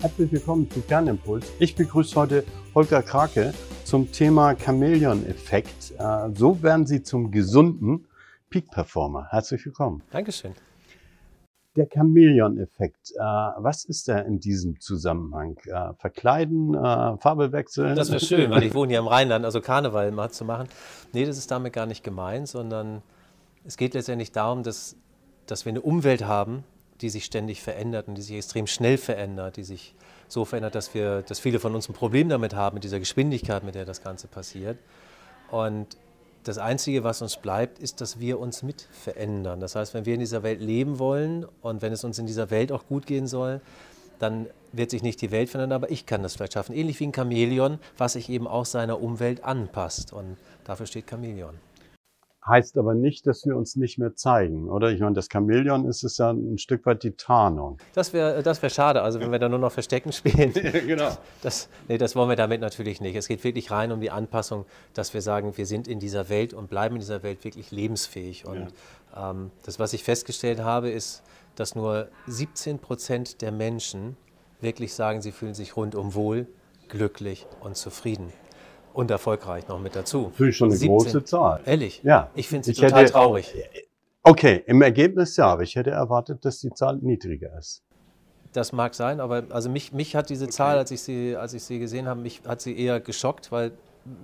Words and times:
Herzlich 0.00 0.30
willkommen 0.30 0.70
zu 0.70 0.80
Kernimpuls. 0.82 1.50
Ich 1.58 1.74
begrüße 1.74 2.14
heute 2.14 2.44
Holger 2.72 3.02
Krake 3.02 3.52
zum 3.82 4.12
Thema 4.12 4.54
Chamäleon-Effekt. 4.54 5.92
Äh, 5.98 6.30
so 6.36 6.62
werden 6.62 6.86
Sie 6.86 7.02
zum 7.02 7.32
gesunden 7.32 8.06
Peak-Performer. 8.48 9.26
Herzlich 9.30 9.66
willkommen. 9.66 10.04
Dankeschön. 10.12 10.52
Der 11.74 11.88
Chamäleon-Effekt, 11.92 13.10
äh, 13.10 13.18
was 13.18 13.84
ist 13.86 14.06
der 14.06 14.24
in 14.26 14.38
diesem 14.38 14.78
Zusammenhang? 14.78 15.56
Äh, 15.64 15.92
verkleiden, 15.94 16.74
Farbe 16.74 17.50
wechseln? 17.50 17.96
Das 17.96 18.12
wäre 18.12 18.20
schön, 18.20 18.52
weil 18.52 18.62
ich 18.62 18.74
wohne 18.74 18.90
hier 18.90 19.00
im 19.00 19.08
Rheinland, 19.08 19.44
also 19.44 19.60
Karneval 19.60 20.12
mal 20.12 20.30
zu 20.30 20.44
machen. 20.44 20.68
Nee, 21.12 21.24
das 21.24 21.38
ist 21.38 21.50
damit 21.50 21.72
gar 21.72 21.86
nicht 21.86 22.04
gemeint, 22.04 22.46
sondern 22.46 23.02
es 23.64 23.76
geht 23.76 23.94
letztendlich 23.94 24.30
darum, 24.30 24.62
dass, 24.62 24.94
dass 25.46 25.64
wir 25.64 25.70
eine 25.70 25.80
Umwelt 25.80 26.24
haben, 26.24 26.62
die 27.00 27.10
sich 27.10 27.24
ständig 27.24 27.62
verändert 27.62 28.08
und 28.08 28.16
die 28.16 28.22
sich 28.22 28.36
extrem 28.36 28.66
schnell 28.66 28.98
verändert, 28.98 29.56
die 29.56 29.64
sich 29.64 29.94
so 30.26 30.44
verändert, 30.44 30.74
dass, 30.74 30.94
wir, 30.94 31.22
dass 31.22 31.38
viele 31.38 31.60
von 31.60 31.74
uns 31.74 31.88
ein 31.88 31.94
Problem 31.94 32.28
damit 32.28 32.54
haben, 32.54 32.74
mit 32.74 32.84
dieser 32.84 32.98
Geschwindigkeit, 32.98 33.64
mit 33.64 33.74
der 33.74 33.84
das 33.84 34.02
Ganze 34.02 34.26
passiert. 34.26 34.78
Und 35.50 35.96
das 36.44 36.58
Einzige, 36.58 37.04
was 37.04 37.22
uns 37.22 37.36
bleibt, 37.36 37.78
ist, 37.78 38.00
dass 38.00 38.20
wir 38.20 38.38
uns 38.38 38.62
mit 38.62 38.88
verändern. 38.92 39.60
Das 39.60 39.74
heißt, 39.74 39.94
wenn 39.94 40.06
wir 40.06 40.14
in 40.14 40.20
dieser 40.20 40.42
Welt 40.42 40.60
leben 40.60 40.98
wollen 40.98 41.46
und 41.62 41.82
wenn 41.82 41.92
es 41.92 42.04
uns 42.04 42.18
in 42.18 42.26
dieser 42.26 42.50
Welt 42.50 42.72
auch 42.72 42.86
gut 42.86 43.06
gehen 43.06 43.26
soll, 43.26 43.60
dann 44.18 44.46
wird 44.72 44.90
sich 44.90 45.02
nicht 45.02 45.20
die 45.22 45.30
Welt 45.30 45.48
verändern, 45.48 45.76
aber 45.76 45.90
ich 45.90 46.04
kann 46.04 46.22
das 46.22 46.34
vielleicht 46.34 46.54
schaffen. 46.54 46.74
Ähnlich 46.74 46.98
wie 47.00 47.06
ein 47.06 47.14
Chamäleon, 47.14 47.78
was 47.96 48.14
sich 48.14 48.28
eben 48.28 48.46
auch 48.46 48.66
seiner 48.66 49.00
Umwelt 49.00 49.44
anpasst. 49.44 50.12
Und 50.12 50.36
dafür 50.64 50.86
steht 50.86 51.08
Chamäleon 51.08 51.54
heißt 52.48 52.78
aber 52.78 52.94
nicht, 52.94 53.26
dass 53.26 53.44
wir 53.46 53.56
uns 53.56 53.76
nicht 53.76 53.98
mehr 53.98 54.14
zeigen, 54.16 54.68
oder? 54.68 54.90
Ich 54.90 55.00
meine, 55.00 55.14
das 55.14 55.28
Chamäleon 55.30 55.86
ist 55.86 56.02
es 56.02 56.18
ja 56.18 56.30
ein 56.30 56.58
Stück 56.58 56.86
weit 56.86 57.02
die 57.02 57.12
Tarnung. 57.12 57.78
Das 57.94 58.12
wäre 58.12 58.42
das 58.42 58.62
wär 58.62 58.70
schade, 58.70 59.02
also 59.02 59.20
wenn 59.20 59.30
wir 59.30 59.38
da 59.38 59.48
nur 59.48 59.58
noch 59.58 59.72
Verstecken 59.72 60.12
spielen. 60.12 60.52
genau. 60.86 61.10
Das, 61.42 61.68
nee, 61.88 61.98
das 61.98 62.16
wollen 62.16 62.28
wir 62.28 62.36
damit 62.36 62.60
natürlich 62.60 63.00
nicht. 63.00 63.16
Es 63.16 63.28
geht 63.28 63.44
wirklich 63.44 63.70
rein 63.70 63.92
um 63.92 64.00
die 64.00 64.10
Anpassung, 64.10 64.64
dass 64.94 65.14
wir 65.14 65.22
sagen, 65.22 65.56
wir 65.56 65.66
sind 65.66 65.86
in 65.86 66.00
dieser 66.00 66.28
Welt 66.28 66.54
und 66.54 66.70
bleiben 66.70 66.96
in 66.96 67.00
dieser 67.00 67.22
Welt 67.22 67.44
wirklich 67.44 67.70
lebensfähig. 67.70 68.46
Und 68.46 68.72
ja. 69.14 69.30
ähm, 69.30 69.50
das, 69.64 69.78
was 69.78 69.92
ich 69.92 70.02
festgestellt 70.02 70.60
habe, 70.60 70.90
ist, 70.90 71.22
dass 71.56 71.74
nur 71.74 72.08
17 72.26 72.78
Prozent 72.78 73.42
der 73.42 73.52
Menschen 73.52 74.16
wirklich 74.60 74.94
sagen, 74.94 75.22
sie 75.22 75.32
fühlen 75.32 75.54
sich 75.54 75.76
rundum 75.76 76.14
wohl, 76.14 76.46
glücklich 76.88 77.46
und 77.60 77.76
zufrieden. 77.76 78.32
Und 78.98 79.12
erfolgreich 79.12 79.68
noch 79.68 79.78
mit 79.78 79.94
dazu. 79.94 80.32
Finde 80.34 80.50
ich 80.50 80.56
schon 80.56 80.70
eine 80.70 80.76
17. 80.76 80.90
große 80.98 81.22
Zahl. 81.22 81.60
Ehrlich? 81.64 82.00
Ja. 82.02 82.32
Ich 82.34 82.48
finde 82.48 82.64
sie 82.64 82.72
total 82.72 83.02
hätte, 83.02 83.12
traurig. 83.12 83.54
Okay, 84.24 84.64
im 84.66 84.82
Ergebnis 84.82 85.36
ja, 85.36 85.46
aber 85.46 85.62
ich 85.62 85.76
hätte 85.76 85.90
erwartet, 85.90 86.44
dass 86.44 86.58
die 86.58 86.70
Zahl 86.70 86.96
niedriger 86.96 87.56
ist. 87.56 87.84
Das 88.52 88.72
mag 88.72 88.96
sein, 88.96 89.20
aber 89.20 89.44
also 89.50 89.70
mich, 89.70 89.92
mich 89.92 90.16
hat 90.16 90.30
diese 90.30 90.46
okay. 90.46 90.52
Zahl, 90.52 90.78
als 90.78 90.90
ich, 90.90 91.00
sie, 91.02 91.36
als 91.36 91.54
ich 91.54 91.62
sie 91.62 91.78
gesehen 91.78 92.08
habe, 92.08 92.20
mich 92.20 92.42
hat 92.44 92.60
sie 92.60 92.76
eher 92.76 92.98
geschockt, 92.98 93.52
weil 93.52 93.70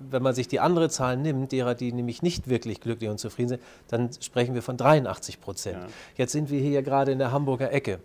wenn 0.09 0.21
man 0.21 0.35
sich 0.35 0.49
die 0.49 0.59
andere 0.59 0.89
Zahl 0.89 1.15
nimmt, 1.15 1.53
derer, 1.53 1.73
die 1.73 1.93
nämlich 1.93 2.21
nicht 2.21 2.49
wirklich 2.49 2.81
glücklich 2.81 3.09
und 3.09 3.17
zufrieden 3.17 3.47
sind, 3.47 3.61
dann 3.87 4.09
sprechen 4.19 4.55
wir 4.55 4.61
von 4.61 4.75
83 4.75 5.39
Prozent. 5.39 5.77
Ja. 5.77 5.87
Jetzt 6.17 6.33
sind 6.33 6.49
wir 6.49 6.59
hier 6.59 6.83
gerade 6.83 7.13
in 7.13 7.19
der 7.19 7.31
Hamburger 7.31 7.71
Ecke. 7.71 7.99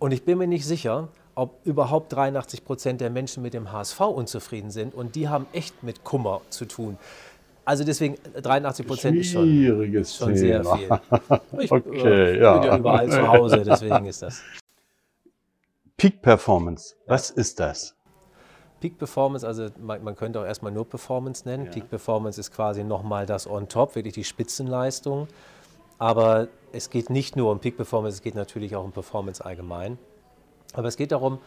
Und 0.00 0.10
ich 0.10 0.24
bin 0.24 0.38
mir 0.38 0.48
nicht 0.48 0.66
sicher, 0.66 1.06
ob 1.36 1.64
überhaupt 1.64 2.12
83 2.12 2.64
Prozent 2.64 3.00
der 3.00 3.10
Menschen 3.10 3.42
mit 3.42 3.54
dem 3.54 3.70
HSV 3.70 4.00
unzufrieden 4.00 4.70
sind. 4.70 4.94
Und 4.94 5.14
die 5.14 5.28
haben 5.28 5.46
echt 5.52 5.82
mit 5.84 6.02
Kummer 6.02 6.40
zu 6.48 6.64
tun. 6.64 6.98
Also 7.64 7.84
deswegen 7.84 8.16
83 8.40 8.86
Prozent 8.86 9.18
ist 9.18 9.32
schon, 9.32 10.04
schon 10.04 10.36
sehr 10.36 10.64
viel. 10.64 10.88
Ich 11.60 11.70
okay, 11.70 12.36
äh, 12.36 12.40
ja. 12.40 12.58
bin 12.58 12.62
ja 12.68 12.78
überall 12.78 13.10
zu 13.10 13.28
Hause, 13.28 13.62
deswegen 13.64 14.06
ist 14.06 14.22
das. 14.22 14.42
Peak 15.96 16.22
Performance, 16.22 16.94
was 17.06 17.30
ist 17.30 17.58
das? 17.60 17.94
Peak 18.80 18.98
Performance, 18.98 19.46
also 19.46 19.68
man, 19.80 20.04
man, 20.04 20.14
könnte 20.14 20.40
auch 20.40 20.44
erstmal 20.44 20.70
nur 20.70 20.88
Performance 20.88 21.46
nennen. 21.48 21.66
Ja. 21.66 21.72
Peak 21.72 21.90
Performance 21.90 22.40
ist 22.40 22.52
quasi 22.52 22.84
nochmal 22.84 23.26
das 23.26 23.46
on 23.46 23.68
top, 23.68 23.94
wirklich 23.94 24.14
die 24.14 24.24
Spitzenleistung. 24.24 25.28
Aber 25.98 26.48
es 26.72 26.90
geht 26.90 27.10
nicht 27.10 27.36
nur 27.36 27.50
um 27.50 27.58
Peak 27.58 27.76
Performance, 27.76 28.16
es 28.16 28.22
geht 28.22 28.34
natürlich 28.34 28.76
auch 28.76 28.84
um 28.84 28.92
Performance 28.92 29.44
allgemein. 29.44 29.98
Aber 30.76 30.86
es 30.86 30.96
geht 30.96 31.10
darum, 31.10 31.38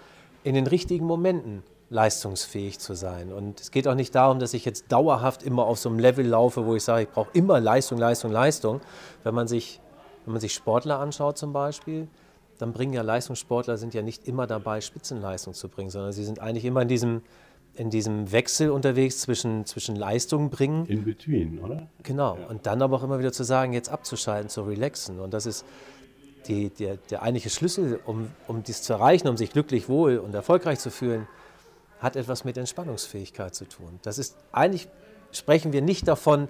in 0.43 0.55
den 0.55 0.67
richtigen 0.67 1.05
Momenten 1.05 1.63
leistungsfähig 1.89 2.79
zu 2.79 2.93
sein. 2.93 3.31
Und 3.31 3.61
es 3.61 3.71
geht 3.71 3.87
auch 3.87 3.95
nicht 3.95 4.13
darum, 4.13 4.39
dass 4.39 4.53
ich 4.53 4.65
jetzt 4.65 4.91
dauerhaft 4.91 5.43
immer 5.43 5.65
auf 5.65 5.79
so 5.79 5.89
einem 5.89 5.99
Level 5.99 6.25
laufe, 6.25 6.65
wo 6.65 6.75
ich 6.75 6.83
sage, 6.83 7.03
ich 7.03 7.09
brauche 7.09 7.29
immer 7.33 7.59
Leistung, 7.59 7.97
Leistung, 7.97 8.31
Leistung. 8.31 8.81
Wenn 9.23 9.33
man 9.33 9.47
sich, 9.47 9.79
wenn 10.25 10.33
man 10.33 10.41
sich 10.41 10.53
Sportler 10.53 10.99
anschaut 10.99 11.37
zum 11.37 11.53
Beispiel, 11.53 12.07
dann 12.57 12.73
bringen 12.73 12.93
ja 12.93 13.01
Leistungssportler 13.01 13.77
sind 13.77 13.93
ja 13.93 14.01
nicht 14.01 14.27
immer 14.27 14.45
dabei, 14.45 14.81
Spitzenleistung 14.81 15.53
zu 15.53 15.69
bringen, 15.69 15.89
sondern 15.89 16.11
sie 16.11 16.25
sind 16.25 16.39
eigentlich 16.39 16.65
immer 16.65 16.81
in 16.81 16.89
diesem, 16.89 17.21
in 17.75 17.89
diesem 17.89 18.31
Wechsel 18.31 18.69
unterwegs 18.69 19.21
zwischen, 19.21 19.65
zwischen 19.65 19.95
Leistung 19.95 20.49
bringen. 20.49 20.85
In 20.85 21.05
between, 21.05 21.59
oder? 21.59 21.87
Genau. 22.03 22.37
Ja. 22.37 22.47
Und 22.47 22.65
dann 22.65 22.81
aber 22.81 22.97
auch 22.97 23.03
immer 23.03 23.19
wieder 23.19 23.31
zu 23.31 23.43
sagen, 23.43 23.73
jetzt 23.73 23.89
abzuschalten, 23.89 24.49
zu 24.49 24.63
relaxen. 24.63 25.19
Und 25.19 25.33
das 25.33 25.45
ist, 25.45 25.65
die, 26.49 26.69
der, 26.69 26.97
der 27.09 27.21
eigentliche 27.21 27.49
Schlüssel, 27.49 27.99
um, 28.05 28.29
um 28.47 28.63
dies 28.63 28.81
zu 28.81 28.93
erreichen, 28.93 29.29
um 29.29 29.37
sich 29.37 29.51
glücklich, 29.51 29.87
wohl 29.87 30.17
und 30.17 30.33
erfolgreich 30.35 30.79
zu 30.79 30.91
fühlen, 30.91 31.27
hat 31.99 32.15
etwas 32.15 32.43
mit 32.43 32.57
Entspannungsfähigkeit 32.57 33.55
zu 33.55 33.65
tun. 33.65 33.99
Das 34.03 34.17
ist 34.17 34.35
eigentlich 34.51 34.89
sprechen 35.31 35.73
wir 35.73 35.81
nicht 35.81 36.07
davon, 36.07 36.47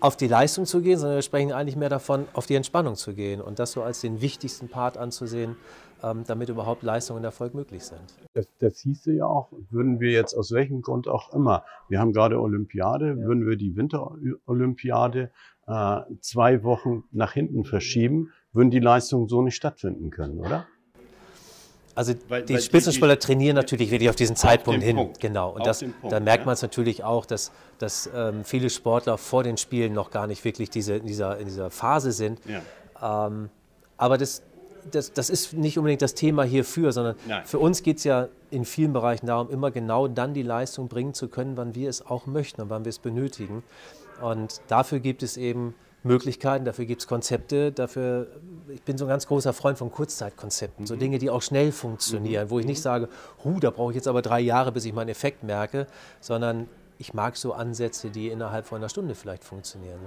auf 0.00 0.16
die 0.16 0.26
Leistung 0.26 0.66
zu 0.66 0.82
gehen, 0.82 0.98
sondern 0.98 1.18
wir 1.18 1.22
sprechen 1.22 1.52
eigentlich 1.52 1.76
mehr 1.76 1.88
davon, 1.88 2.26
auf 2.32 2.46
die 2.46 2.56
Entspannung 2.56 2.96
zu 2.96 3.14
gehen 3.14 3.40
und 3.40 3.58
das 3.58 3.72
so 3.72 3.82
als 3.82 4.00
den 4.00 4.20
wichtigsten 4.20 4.68
Part 4.68 4.98
anzusehen, 4.98 5.56
ähm, 6.02 6.24
damit 6.26 6.48
überhaupt 6.48 6.82
Leistung 6.82 7.16
und 7.16 7.24
Erfolg 7.24 7.54
möglich 7.54 7.84
sind. 7.84 8.00
Das, 8.34 8.48
das 8.58 8.80
hieße 8.80 9.12
ja 9.12 9.26
auch, 9.26 9.52
würden 9.70 10.00
wir 10.00 10.10
jetzt 10.10 10.34
aus 10.34 10.50
welchem 10.50 10.82
Grund 10.82 11.06
auch 11.06 11.32
immer, 11.32 11.64
wir 11.88 12.00
haben 12.00 12.12
gerade 12.12 12.40
Olympiade, 12.40 13.10
ja. 13.10 13.16
würden 13.16 13.46
wir 13.46 13.56
die 13.56 13.76
Winterolympiade 13.76 15.30
äh, 15.68 16.00
zwei 16.20 16.64
Wochen 16.64 17.04
nach 17.12 17.32
hinten 17.32 17.64
verschieben, 17.64 18.32
würden 18.52 18.70
die 18.70 18.80
Leistungen 18.80 19.28
so 19.28 19.42
nicht 19.42 19.54
stattfinden 19.54 20.10
können, 20.10 20.40
oder? 20.40 20.66
Also 21.94 22.14
weil, 22.28 22.42
die 22.42 22.54
weil 22.54 22.60
Spitzensportler 22.60 23.18
trainieren 23.18 23.54
natürlich 23.54 23.90
wirklich 23.90 24.08
auf 24.08 24.16
diesen 24.16 24.36
Zeitpunkt 24.36 24.82
hin. 24.82 24.96
Punkt. 24.96 25.20
Genau. 25.20 25.50
Und 25.50 25.66
das, 25.66 25.80
Punkt, 25.80 26.10
da 26.10 26.20
merkt 26.20 26.46
man 26.46 26.54
es 26.54 26.62
natürlich 26.62 27.04
auch, 27.04 27.26
dass, 27.26 27.52
dass 27.78 28.08
ähm, 28.14 28.44
viele 28.44 28.70
Sportler 28.70 29.18
vor 29.18 29.42
den 29.42 29.56
Spielen 29.56 29.92
noch 29.92 30.10
gar 30.10 30.26
nicht 30.26 30.44
wirklich 30.44 30.70
diese, 30.70 30.96
in, 30.96 31.06
dieser, 31.06 31.38
in 31.38 31.46
dieser 31.46 31.70
Phase 31.70 32.12
sind. 32.12 32.40
Ja. 32.46 33.26
Ähm, 33.26 33.50
aber 33.98 34.16
das, 34.16 34.42
das, 34.90 35.12
das 35.12 35.28
ist 35.28 35.52
nicht 35.52 35.76
unbedingt 35.76 36.02
das 36.02 36.14
Thema 36.14 36.44
hierfür, 36.44 36.92
sondern 36.92 37.16
Nein. 37.26 37.44
für 37.44 37.58
uns 37.58 37.82
geht 37.82 37.98
es 37.98 38.04
ja 38.04 38.28
in 38.50 38.64
vielen 38.64 38.94
Bereichen 38.94 39.26
darum, 39.26 39.50
immer 39.50 39.70
genau 39.70 40.08
dann 40.08 40.32
die 40.34 40.42
Leistung 40.42 40.88
bringen 40.88 41.12
zu 41.12 41.28
können, 41.28 41.56
wann 41.56 41.74
wir 41.74 41.90
es 41.90 42.04
auch 42.06 42.26
möchten 42.26 42.62
und 42.62 42.70
wann 42.70 42.84
wir 42.84 42.90
es 42.90 42.98
benötigen. 42.98 43.62
Und 44.22 44.62
dafür 44.68 45.00
gibt 45.00 45.22
es 45.22 45.36
eben 45.36 45.74
Möglichkeiten, 46.04 46.64
dafür 46.64 46.84
gibt 46.84 47.02
es 47.02 47.06
Konzepte, 47.06 47.72
dafür, 47.72 48.26
ich 48.68 48.82
bin 48.82 48.98
so 48.98 49.04
ein 49.04 49.08
ganz 49.08 49.26
großer 49.26 49.52
Freund 49.52 49.78
von 49.78 49.90
Kurzzeitkonzepten, 49.90 50.84
mhm. 50.84 50.86
so 50.86 50.96
Dinge, 50.96 51.18
die 51.18 51.30
auch 51.30 51.42
schnell 51.42 51.72
funktionieren, 51.72 52.46
mhm. 52.46 52.50
wo 52.50 52.58
ich 52.58 52.66
nicht 52.66 52.78
mhm. 52.78 52.82
sage, 52.82 53.08
hu, 53.44 53.60
da 53.60 53.70
brauche 53.70 53.92
ich 53.92 53.96
jetzt 53.96 54.08
aber 54.08 54.22
drei 54.22 54.40
Jahre, 54.40 54.72
bis 54.72 54.84
ich 54.84 54.92
meinen 54.92 55.10
Effekt 55.10 55.44
merke, 55.44 55.86
sondern 56.20 56.68
ich 56.98 57.14
mag 57.14 57.36
so 57.36 57.52
Ansätze, 57.52 58.10
die 58.10 58.28
innerhalb 58.28 58.66
von 58.66 58.78
einer 58.78 58.88
Stunde 58.88 59.14
vielleicht 59.14 59.44
funktionieren. 59.44 59.98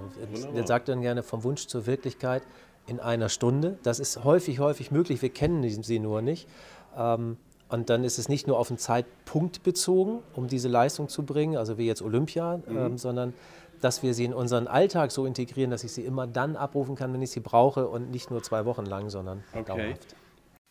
Der 0.54 0.66
sagt 0.66 0.88
dann 0.88 1.02
gerne 1.02 1.22
vom 1.22 1.44
Wunsch 1.44 1.66
zur 1.66 1.86
Wirklichkeit 1.86 2.42
in 2.86 3.00
einer 3.00 3.28
Stunde. 3.28 3.78
Das 3.82 3.98
ist 3.98 4.24
häufig, 4.24 4.60
häufig 4.60 4.90
möglich, 4.90 5.20
wir 5.20 5.28
kennen 5.28 5.68
sie 5.82 5.98
nur 5.98 6.22
nicht. 6.22 6.48
Ähm, 6.96 7.36
und 7.68 7.90
dann 7.90 8.04
ist 8.04 8.18
es 8.18 8.28
nicht 8.28 8.46
nur 8.46 8.58
auf 8.58 8.70
einen 8.70 8.78
Zeitpunkt 8.78 9.62
bezogen, 9.64 10.20
um 10.34 10.46
diese 10.46 10.68
Leistung 10.68 11.08
zu 11.08 11.24
bringen, 11.24 11.56
also 11.56 11.78
wie 11.78 11.86
jetzt 11.86 12.00
Olympia, 12.00 12.58
mhm. 12.58 12.76
ähm, 12.76 12.98
sondern 12.98 13.34
dass 13.80 14.02
wir 14.02 14.14
sie 14.14 14.24
in 14.24 14.34
unseren 14.34 14.66
Alltag 14.66 15.10
so 15.10 15.26
integrieren, 15.26 15.70
dass 15.70 15.84
ich 15.84 15.92
sie 15.92 16.04
immer 16.04 16.26
dann 16.26 16.56
abrufen 16.56 16.94
kann, 16.94 17.12
wenn 17.12 17.22
ich 17.22 17.30
sie 17.30 17.40
brauche 17.40 17.88
und 17.88 18.10
nicht 18.10 18.30
nur 18.30 18.42
zwei 18.42 18.64
Wochen 18.64 18.86
lang, 18.86 19.10
sondern 19.10 19.42
okay. 19.52 19.64
dauerhaft. 19.64 20.16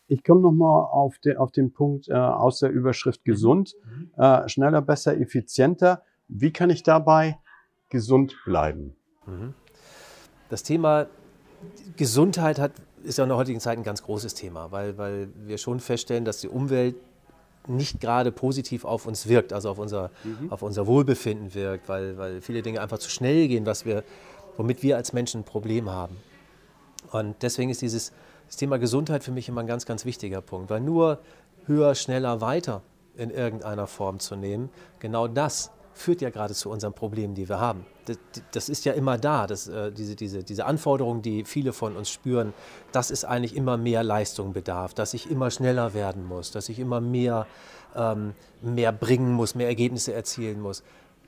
Ich 0.08 0.22
komme 0.22 0.40
nochmal 0.40 0.86
auf, 0.90 1.18
de, 1.18 1.36
auf 1.36 1.50
den 1.50 1.72
Punkt 1.72 2.08
äh, 2.08 2.14
aus 2.14 2.60
der 2.60 2.70
Überschrift 2.70 3.24
gesund. 3.24 3.74
Mhm. 3.84 4.10
Äh, 4.16 4.48
schneller, 4.48 4.80
besser, 4.80 5.18
effizienter. 5.18 6.02
Wie 6.28 6.52
kann 6.52 6.70
ich 6.70 6.82
dabei 6.82 7.38
gesund 7.88 8.36
bleiben? 8.44 8.96
Mhm. 9.26 9.54
Das 10.48 10.62
Thema 10.62 11.06
Gesundheit 11.96 12.58
hat, 12.58 12.72
ist 13.02 13.18
ja 13.18 13.24
in 13.24 13.30
der 13.30 13.36
heutigen 13.36 13.60
Zeit 13.60 13.78
ein 13.78 13.84
ganz 13.84 14.02
großes 14.02 14.34
Thema, 14.34 14.70
weil, 14.70 14.96
weil 14.96 15.28
wir 15.34 15.58
schon 15.58 15.80
feststellen, 15.80 16.24
dass 16.24 16.40
die 16.40 16.48
Umwelt 16.48 16.96
nicht 17.68 18.00
gerade 18.00 18.32
positiv 18.32 18.84
auf 18.84 19.06
uns 19.06 19.28
wirkt, 19.28 19.52
also 19.52 19.70
auf 19.70 19.78
unser, 19.78 20.10
mhm. 20.24 20.52
auf 20.52 20.62
unser 20.62 20.86
Wohlbefinden 20.86 21.54
wirkt, 21.54 21.88
weil, 21.88 22.16
weil 22.18 22.40
viele 22.40 22.62
Dinge 22.62 22.80
einfach 22.80 22.98
zu 22.98 23.10
schnell 23.10 23.48
gehen, 23.48 23.66
was 23.66 23.84
wir, 23.84 24.04
womit 24.56 24.82
wir 24.82 24.96
als 24.96 25.12
Menschen 25.12 25.40
ein 25.40 25.44
Problem 25.44 25.90
haben. 25.90 26.16
Und 27.12 27.36
deswegen 27.42 27.70
ist 27.70 27.82
dieses 27.82 28.12
das 28.46 28.56
Thema 28.56 28.78
Gesundheit 28.78 29.24
für 29.24 29.32
mich 29.32 29.48
immer 29.48 29.60
ein 29.60 29.66
ganz, 29.66 29.86
ganz 29.86 30.04
wichtiger 30.04 30.40
Punkt, 30.40 30.70
weil 30.70 30.80
nur 30.80 31.18
höher, 31.66 31.94
schneller, 31.94 32.40
weiter 32.40 32.82
in 33.16 33.30
irgendeiner 33.30 33.86
Form 33.86 34.20
zu 34.20 34.36
nehmen, 34.36 34.70
genau 35.00 35.26
das 35.26 35.70
führt 35.96 36.20
ja 36.20 36.30
gerade 36.30 36.54
zu 36.54 36.70
unseren 36.70 36.92
Problemen, 36.92 37.34
die 37.34 37.48
wir 37.48 37.58
haben. 37.58 37.86
Das, 38.04 38.18
das 38.52 38.68
ist 38.68 38.84
ja 38.84 38.92
immer 38.92 39.18
da, 39.18 39.46
das, 39.46 39.66
äh, 39.66 39.90
diese, 39.90 40.14
diese, 40.14 40.44
diese 40.44 40.66
Anforderungen, 40.66 41.22
die 41.22 41.44
viele 41.44 41.72
von 41.72 41.96
uns 41.96 42.10
spüren, 42.10 42.52
dass 42.92 43.10
es 43.10 43.24
eigentlich 43.24 43.56
immer 43.56 43.76
mehr 43.76 44.02
Leistung 44.02 44.52
bedarf, 44.52 44.94
dass 44.94 45.14
ich 45.14 45.30
immer 45.30 45.50
schneller 45.50 45.94
werden 45.94 46.26
muss, 46.26 46.50
dass 46.50 46.68
ich 46.68 46.78
immer 46.78 47.00
mehr, 47.00 47.46
ähm, 47.96 48.34
mehr 48.62 48.92
bringen 48.92 49.32
muss, 49.32 49.54
mehr 49.54 49.68
Ergebnisse 49.68 50.12
erzielen 50.12 50.60
muss. 50.60 50.82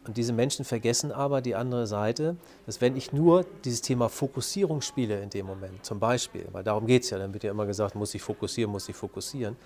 Und 0.07 0.17
diese 0.17 0.33
Menschen 0.33 0.65
vergessen 0.65 1.13
aber 1.13 1.41
die 1.41 1.55
andere 1.55 1.87
Seite, 1.87 2.37
dass 2.67 2.81
wenn 2.81 2.97
ich 2.97 3.13
nur 3.13 3.45
dieses 3.65 3.83
Thema 3.83 4.09
Fokussierung 4.09 4.81
spiele 4.81 5.21
in 5.21 5.31
dem 5.31 5.47
Moment, 5.47 5.85
zum 5.85 5.99
Beispiel, 5.99 6.47
weil 6.53 6.65
darum 6.65 6.87
geht 6.87 7.05
es 7.05 7.11
ja, 7.11 7.19
dann 7.19 7.33
wird 7.33 7.45
ja 7.45 7.51
immer 7.51 7.67
gesagt, 7.67 7.95
muss 7.95 8.15
ich 8.15 8.23
fokussieren, 8.23 8.71
muss 8.71 8.89
ich 8.89 8.97
fokussieren, 8.97 9.57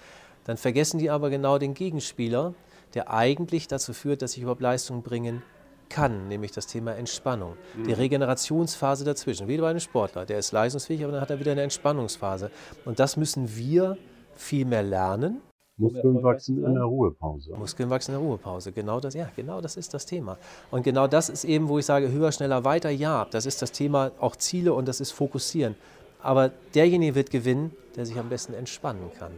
dann 0.45 0.57
vergessen 0.57 0.99
die 0.99 1.11
aber 1.11 1.31
genau 1.31 1.59
den 1.59 1.75
Gegenspieler, 1.75 2.55
der 2.95 3.11
eigentlich 3.11 3.69
dazu 3.69 3.93
führt, 3.93 4.23
dass 4.23 4.37
ich 4.37 4.43
überhaupt 4.43 4.61
Leistung 4.61 5.03
bringen 5.03 5.43
kann, 5.89 6.29
nämlich 6.29 6.53
das 6.53 6.67
Thema 6.67 6.95
Entspannung. 6.95 7.55
Mhm. 7.77 7.85
Die 7.85 7.93
Regenerationsphase 7.93 9.05
dazwischen, 9.05 9.47
wie 9.47 9.59
bei 9.59 9.69
einem 9.69 9.81
Sportler, 9.81 10.25
der 10.25 10.39
ist 10.39 10.53
leistungsfähig, 10.53 11.05
aber 11.05 11.13
dann 11.13 11.21
hat 11.21 11.31
er 11.31 11.39
wieder 11.39 11.53
eine 11.53 11.63
Entspannungsphase. 11.63 12.51
Und 12.85 12.99
das 12.99 13.17
müssen 13.17 13.57
wir 13.57 13.99
viel 14.35 14.65
mehr 14.65 14.83
lernen. 14.83 15.43
Muskeln 15.77 16.23
wachsen 16.23 16.65
in 16.65 16.75
der 16.75 16.85
Ruhepause. 16.85 17.55
Muskeln 17.57 17.91
wachsen 17.91 18.15
in 18.15 18.21
der 18.21 18.27
Ruhepause, 18.27 18.73
genau 18.73 19.01
das, 19.01 19.15
ja, 19.15 19.29
genau 19.35 19.61
das 19.61 19.77
ist 19.77 19.93
das 19.95 20.07
Thema. 20.07 20.39
Und 20.71 20.83
genau 20.83 21.07
das 21.07 21.29
ist 21.29 21.45
eben, 21.45 21.69
wo 21.69 21.79
ich 21.79 21.87
sage, 21.87 22.11
höher, 22.11 22.31
schneller, 22.33 22.65
weiter, 22.65 22.91
ja, 22.91 23.27
das 23.31 23.47
ist 23.47 23.63
das 23.63 23.73
Thema, 23.73 24.13
auch 24.21 24.37
Ziele 24.37 24.75
und 24.75 24.87
das 24.87 25.01
ist 25.01 25.13
Fokussieren. 25.13 25.75
Aber 26.23 26.51
derjenige 26.75 27.15
wird 27.15 27.31
gewinnen, 27.31 27.73
der 27.97 28.07
sich 28.07 28.19
am 28.19 28.29
besten 28.29 28.55
entspannen 28.55 29.11
kann. 29.19 29.33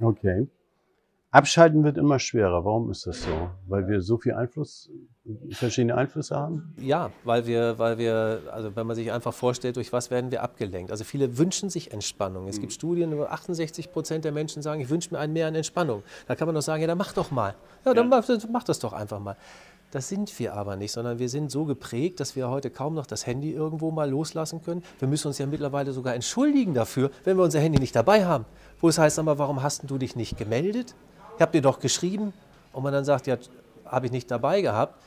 Okay. 0.00 0.48
Abschalten 1.34 1.82
wird 1.82 1.98
immer 1.98 2.20
schwerer. 2.20 2.64
Warum 2.64 2.92
ist 2.92 3.08
das 3.08 3.24
so? 3.24 3.50
Weil 3.66 3.88
wir 3.88 4.00
so 4.00 4.18
viel 4.18 4.34
Einfluss, 4.34 4.88
verschiedene 5.50 5.96
Einflüsse 5.96 6.36
haben? 6.36 6.72
Ja, 6.80 7.10
weil 7.24 7.44
wir, 7.48 7.76
weil 7.76 7.98
wir, 7.98 8.42
also 8.52 8.76
wenn 8.76 8.86
man 8.86 8.94
sich 8.94 9.10
einfach 9.10 9.34
vorstellt, 9.34 9.74
durch 9.74 9.92
was 9.92 10.12
werden 10.12 10.30
wir 10.30 10.44
abgelenkt. 10.44 10.92
Also 10.92 11.02
viele 11.02 11.36
wünschen 11.36 11.70
sich 11.70 11.92
Entspannung. 11.92 12.46
Es 12.46 12.60
gibt 12.60 12.72
Studien, 12.72 13.10
über 13.10 13.32
68 13.32 13.90
Prozent 13.90 14.24
der 14.24 14.30
Menschen 14.30 14.62
sagen, 14.62 14.80
ich 14.80 14.90
wünsche 14.90 15.12
mir 15.12 15.18
ein 15.18 15.32
mehr 15.32 15.48
an 15.48 15.56
Entspannung. 15.56 16.04
Da 16.28 16.36
kann 16.36 16.46
man 16.46 16.54
doch 16.54 16.62
sagen, 16.62 16.82
ja, 16.82 16.86
dann 16.86 16.98
mach 16.98 17.12
doch 17.12 17.32
mal. 17.32 17.56
Ja, 17.84 17.94
dann 17.94 18.08
ja. 18.08 18.22
Mach, 18.22 18.48
mach 18.52 18.62
das 18.62 18.78
doch 18.78 18.92
einfach 18.92 19.18
mal. 19.18 19.36
Das 19.90 20.08
sind 20.08 20.38
wir 20.38 20.54
aber 20.54 20.76
nicht, 20.76 20.92
sondern 20.92 21.18
wir 21.18 21.28
sind 21.28 21.50
so 21.50 21.64
geprägt, 21.64 22.20
dass 22.20 22.36
wir 22.36 22.48
heute 22.48 22.70
kaum 22.70 22.94
noch 22.94 23.06
das 23.06 23.26
Handy 23.26 23.50
irgendwo 23.50 23.90
mal 23.90 24.08
loslassen 24.08 24.62
können. 24.62 24.84
Wir 25.00 25.08
müssen 25.08 25.26
uns 25.26 25.38
ja 25.38 25.46
mittlerweile 25.46 25.92
sogar 25.92 26.14
entschuldigen 26.14 26.74
dafür, 26.74 27.10
wenn 27.24 27.36
wir 27.36 27.42
unser 27.42 27.58
Handy 27.58 27.80
nicht 27.80 27.96
dabei 27.96 28.24
haben. 28.24 28.44
Wo 28.80 28.88
es 28.88 28.98
heißt 28.98 29.18
aber, 29.18 29.36
warum 29.38 29.64
hast 29.64 29.90
du 29.90 29.98
dich 29.98 30.14
nicht 30.14 30.36
gemeldet? 30.36 30.94
Ich 31.36 31.42
habe 31.42 31.52
dir 31.52 31.62
doch 31.62 31.80
geschrieben 31.80 32.32
und 32.72 32.82
man 32.82 32.92
dann 32.92 33.04
sagt, 33.04 33.26
ja, 33.26 33.36
habe 33.84 34.06
ich 34.06 34.12
nicht 34.12 34.30
dabei 34.30 34.60
gehabt, 34.60 34.98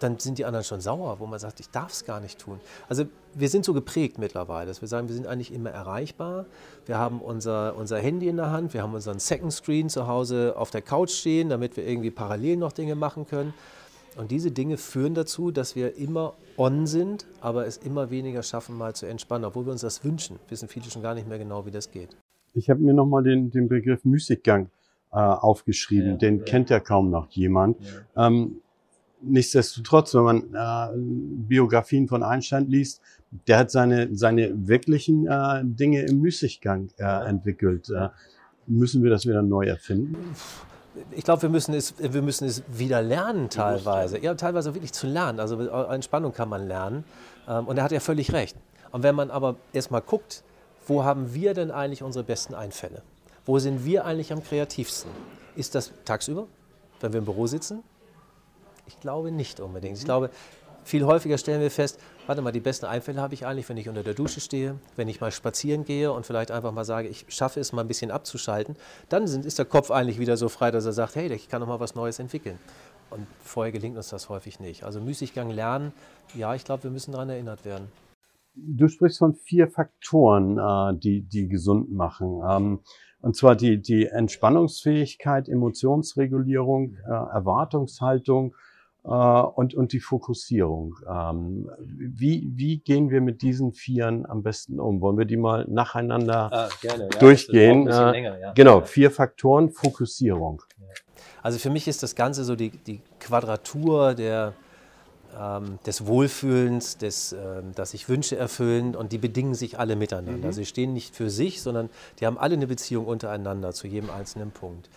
dann 0.00 0.18
sind 0.18 0.38
die 0.38 0.44
anderen 0.44 0.64
schon 0.64 0.80
sauer, 0.80 1.18
wo 1.18 1.26
man 1.26 1.38
sagt, 1.38 1.60
ich 1.60 1.70
darf 1.70 1.92
es 1.92 2.04
gar 2.04 2.20
nicht 2.20 2.38
tun. 2.38 2.60
Also 2.88 3.04
wir 3.34 3.48
sind 3.48 3.64
so 3.64 3.74
geprägt 3.74 4.18
mittlerweile, 4.18 4.68
dass 4.68 4.80
wir 4.80 4.88
sagen, 4.88 5.08
wir 5.08 5.14
sind 5.14 5.26
eigentlich 5.26 5.52
immer 5.52 5.70
erreichbar. 5.70 6.46
Wir 6.86 6.98
haben 6.98 7.20
unser, 7.20 7.76
unser 7.76 7.98
Handy 7.98 8.28
in 8.28 8.36
der 8.36 8.50
Hand, 8.50 8.74
wir 8.74 8.82
haben 8.82 8.94
unseren 8.94 9.18
Second 9.18 9.52
Screen 9.52 9.88
zu 9.88 10.06
Hause 10.06 10.54
auf 10.56 10.70
der 10.70 10.82
Couch 10.82 11.10
stehen, 11.10 11.48
damit 11.48 11.76
wir 11.76 11.86
irgendwie 11.86 12.10
parallel 12.10 12.56
noch 12.56 12.72
Dinge 12.72 12.94
machen 12.94 13.26
können. 13.26 13.54
Und 14.16 14.30
diese 14.30 14.50
Dinge 14.50 14.76
führen 14.76 15.14
dazu, 15.14 15.50
dass 15.50 15.76
wir 15.76 15.96
immer 15.96 16.34
on 16.56 16.86
sind, 16.86 17.26
aber 17.40 17.66
es 17.66 17.76
immer 17.76 18.10
weniger 18.10 18.42
schaffen, 18.42 18.76
mal 18.76 18.94
zu 18.94 19.06
entspannen, 19.06 19.44
obwohl 19.44 19.66
wir 19.66 19.72
uns 19.72 19.82
das 19.82 20.02
wünschen. 20.02 20.38
Wissen 20.48 20.68
viele 20.68 20.90
schon 20.90 21.02
gar 21.02 21.14
nicht 21.14 21.28
mehr 21.28 21.38
genau, 21.38 21.66
wie 21.66 21.70
das 21.70 21.90
geht. 21.90 22.16
Ich 22.54 22.68
habe 22.68 22.80
mir 22.80 22.94
nochmal 22.94 23.22
den, 23.22 23.50
den 23.50 23.68
Begriff 23.68 24.04
Müßiggang 24.04 24.70
äh, 25.12 25.16
aufgeschrieben. 25.16 26.12
Ja, 26.12 26.16
Den 26.16 26.38
ja. 26.38 26.44
kennt 26.44 26.70
ja 26.70 26.80
kaum 26.80 27.10
noch 27.10 27.28
jemand. 27.30 27.78
Ja. 28.14 28.26
Ähm, 28.26 28.60
nichtsdestotrotz, 29.20 30.14
wenn 30.14 30.22
man 30.22 30.54
äh, 30.54 30.96
Biografien 30.96 32.08
von 32.08 32.22
Einstein 32.22 32.66
liest, 32.68 33.00
der 33.46 33.58
hat 33.58 33.70
seine, 33.70 34.14
seine 34.14 34.68
wirklichen 34.68 35.26
äh, 35.26 35.60
Dinge 35.64 36.02
im 36.02 36.20
Müßiggang 36.20 36.88
äh, 36.98 37.28
entwickelt. 37.28 37.90
Äh, 37.90 38.08
müssen 38.66 39.02
wir 39.02 39.10
das 39.10 39.26
wieder 39.26 39.42
neu 39.42 39.66
erfinden? 39.66 40.16
ich 41.12 41.24
glaube, 41.24 41.42
wir 41.42 41.48
müssen 41.48 41.74
es, 41.74 41.94
wir 41.98 42.22
müssen 42.22 42.46
es 42.46 42.62
wieder 42.68 43.02
lernen 43.02 43.50
teilweise. 43.50 44.18
Ja, 44.18 44.34
teilweise 44.34 44.74
wirklich 44.74 44.92
zu 44.92 45.06
lernen. 45.06 45.40
Also 45.40 45.60
Entspannung 45.60 46.32
kann 46.32 46.48
man 46.48 46.66
lernen. 46.66 47.04
Ähm, 47.48 47.66
und 47.66 47.76
er 47.76 47.84
hat 47.84 47.92
ja 47.92 48.00
völlig 48.00 48.32
recht. 48.32 48.56
Und 48.90 49.02
wenn 49.02 49.14
man 49.14 49.30
aber 49.30 49.56
erstmal 49.72 50.00
guckt, 50.00 50.42
wo 50.86 51.04
haben 51.04 51.34
wir 51.34 51.54
denn 51.54 51.70
eigentlich 51.70 52.02
unsere 52.02 52.24
besten 52.24 52.54
Einfälle? 52.54 53.02
Wo 53.48 53.58
sind 53.58 53.86
wir 53.86 54.04
eigentlich 54.04 54.30
am 54.30 54.44
kreativsten? 54.44 55.10
Ist 55.56 55.74
das 55.74 55.90
tagsüber, 56.04 56.46
wenn 57.00 57.14
wir 57.14 57.18
im 57.20 57.24
Büro 57.24 57.46
sitzen? 57.46 57.82
Ich 58.86 59.00
glaube 59.00 59.30
nicht 59.30 59.58
unbedingt. 59.58 59.96
Ich 59.96 60.04
glaube, 60.04 60.28
viel 60.84 61.06
häufiger 61.06 61.38
stellen 61.38 61.62
wir 61.62 61.70
fest, 61.70 61.98
warte 62.26 62.42
mal, 62.42 62.52
die 62.52 62.60
besten 62.60 62.84
Einfälle 62.84 63.22
habe 63.22 63.32
ich 63.32 63.46
eigentlich, 63.46 63.66
wenn 63.70 63.78
ich 63.78 63.88
unter 63.88 64.02
der 64.02 64.12
Dusche 64.12 64.42
stehe, 64.42 64.78
wenn 64.96 65.08
ich 65.08 65.22
mal 65.22 65.32
spazieren 65.32 65.86
gehe 65.86 66.12
und 66.12 66.26
vielleicht 66.26 66.50
einfach 66.50 66.72
mal 66.72 66.84
sage, 66.84 67.08
ich 67.08 67.24
schaffe 67.28 67.58
es 67.58 67.72
mal 67.72 67.80
ein 67.80 67.88
bisschen 67.88 68.10
abzuschalten. 68.10 68.76
Dann 69.08 69.26
sind, 69.26 69.46
ist 69.46 69.58
der 69.58 69.64
Kopf 69.64 69.90
eigentlich 69.90 70.18
wieder 70.18 70.36
so 70.36 70.50
frei, 70.50 70.70
dass 70.70 70.84
er 70.84 70.92
sagt, 70.92 71.16
hey, 71.16 71.32
ich 71.32 71.48
kann 71.48 71.60
noch 71.62 71.68
mal 71.68 71.80
was 71.80 71.94
Neues 71.94 72.18
entwickeln. 72.18 72.58
Und 73.08 73.26
vorher 73.42 73.72
gelingt 73.72 73.96
uns 73.96 74.10
das 74.10 74.28
häufig 74.28 74.60
nicht. 74.60 74.84
Also 74.84 75.00
Müßiggang 75.00 75.48
lernen, 75.48 75.94
ja, 76.34 76.54
ich 76.54 76.66
glaube, 76.66 76.82
wir 76.82 76.90
müssen 76.90 77.12
daran 77.12 77.30
erinnert 77.30 77.64
werden. 77.64 77.90
Du 78.66 78.88
sprichst 78.88 79.18
von 79.18 79.34
vier 79.34 79.68
Faktoren, 79.68 80.58
äh, 80.58 80.98
die, 80.98 81.22
die 81.22 81.48
gesund 81.48 81.92
machen. 81.92 82.40
Ähm, 82.48 82.80
und 83.20 83.36
zwar 83.36 83.56
die, 83.56 83.80
die 83.80 84.06
Entspannungsfähigkeit, 84.06 85.48
Emotionsregulierung, 85.48 86.96
äh, 87.04 87.10
Erwartungshaltung 87.10 88.54
äh, 89.04 89.08
und, 89.08 89.74
und 89.74 89.92
die 89.92 90.00
Fokussierung. 90.00 90.96
Ähm, 91.08 91.68
wie, 91.86 92.48
wie 92.54 92.78
gehen 92.78 93.10
wir 93.10 93.20
mit 93.20 93.42
diesen 93.42 93.72
Vieren 93.72 94.24
am 94.26 94.42
besten 94.42 94.78
um? 94.78 95.00
Wollen 95.00 95.18
wir 95.18 95.24
die 95.24 95.36
mal 95.36 95.64
nacheinander 95.68 96.50
ah, 96.52 96.68
gerne, 96.80 97.08
ja, 97.12 97.18
durchgehen? 97.18 97.86
Länger, 97.86 98.38
ja. 98.38 98.52
Genau, 98.52 98.82
vier 98.82 99.10
Faktoren, 99.10 99.70
Fokussierung. 99.70 100.62
Also 101.42 101.58
für 101.58 101.70
mich 101.70 101.88
ist 101.88 102.02
das 102.02 102.14
Ganze 102.14 102.44
so 102.44 102.56
die, 102.56 102.70
die 102.70 103.00
Quadratur 103.20 104.14
der 104.14 104.52
ähm, 105.38 105.78
des 105.86 106.06
Wohlfühlens, 106.06 106.98
des, 106.98 107.32
äh, 107.32 107.62
dass 107.74 107.92
sich 107.92 108.08
Wünsche 108.08 108.36
erfüllen 108.36 108.96
und 108.96 109.12
die 109.12 109.18
bedingen 109.18 109.54
sich 109.54 109.78
alle 109.78 109.96
miteinander. 109.96 110.38
Mhm. 110.38 110.44
Also 110.44 110.58
sie 110.58 110.66
stehen 110.66 110.92
nicht 110.92 111.14
für 111.14 111.30
sich, 111.30 111.62
sondern 111.62 111.90
die 112.20 112.26
haben 112.26 112.38
alle 112.38 112.54
eine 112.54 112.66
Beziehung 112.66 113.06
untereinander 113.06 113.72
zu 113.72 113.86
jedem 113.86 114.10
einzelnen 114.10 114.50
Punkt. 114.50 114.88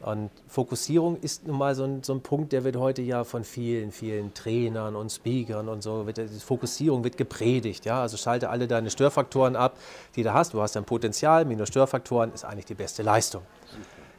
Und 0.00 0.30
Fokussierung 0.46 1.18
ist 1.20 1.46
nun 1.46 1.56
mal 1.56 1.74
so 1.74 1.84
ein, 1.84 2.02
so 2.02 2.12
ein, 2.12 2.20
Punkt, 2.20 2.52
der 2.52 2.64
wird 2.64 2.76
heute 2.76 3.00
ja 3.00 3.24
von 3.24 3.44
vielen, 3.44 3.92
vielen 3.92 4.34
Trainern 4.34 4.94
und 4.94 5.10
Speakern 5.10 5.68
und 5.68 5.82
so, 5.82 6.06
wird, 6.06 6.20
Fokussierung 6.20 7.02
wird 7.02 7.16
gepredigt. 7.16 7.86
Ja? 7.86 8.02
Also 8.02 8.18
schalte 8.18 8.50
alle 8.50 8.68
deine 8.68 8.90
Störfaktoren 8.90 9.56
ab, 9.56 9.78
die 10.14 10.22
du 10.22 10.32
hast. 10.34 10.52
Du 10.52 10.60
hast 10.60 10.76
ein 10.76 10.84
Potenzial, 10.84 11.46
minus 11.46 11.68
Störfaktoren 11.68 12.32
ist 12.34 12.44
eigentlich 12.44 12.66
die 12.66 12.74
beste 12.74 13.02
Leistung. 13.02 13.42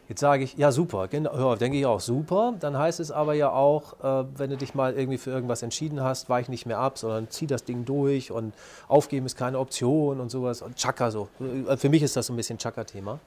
Jetzt 0.10 0.22
sage 0.22 0.46
ich, 0.46 0.56
ja 0.56 0.72
super, 0.72 1.10
genau, 1.10 1.36
ja, 1.38 1.56
denke 1.58 1.78
ich 1.78 1.86
auch 1.86 2.00
super. 2.00 2.54
Dann 2.60 2.78
heißt 2.78 3.02
es 3.02 3.12
aber 3.12 3.34
ja 3.34 3.52
auch, 3.52 4.00
äh, 4.02 4.26
wenn 4.38 4.50
du 4.50 4.56
dich 4.56 4.74
mal 4.74 4.94
irgendwie 4.94 5.18
für 5.18 5.32
irgendwas 5.32 5.64
entschieden 5.64 6.02
hast, 6.02 6.30
weich 6.30 6.48
nicht 6.48 6.66
mehr 6.66 6.80
ab, 6.80 6.98
sondern 6.98 7.30
zieh 7.30 7.46
das 7.46 7.66
Ding 7.66 7.84
durch 7.84 8.32
und 8.32 8.54
aufgeben 8.88 9.26
ist 9.26 9.38
keine 9.38 9.60
Option 9.60 10.22
und 10.22 10.30
sowas. 10.30 10.62
Und 10.62 10.78
Chaka 10.78 11.12
so. 11.12 11.28
Äh, 11.68 11.76
für 11.76 11.90
mich 11.90 12.04
ist 12.04 12.16
das 12.16 12.28
so 12.28 12.34
ein 12.34 12.38
bisschen 12.38 12.58
Chaka-Thema. 12.58 13.20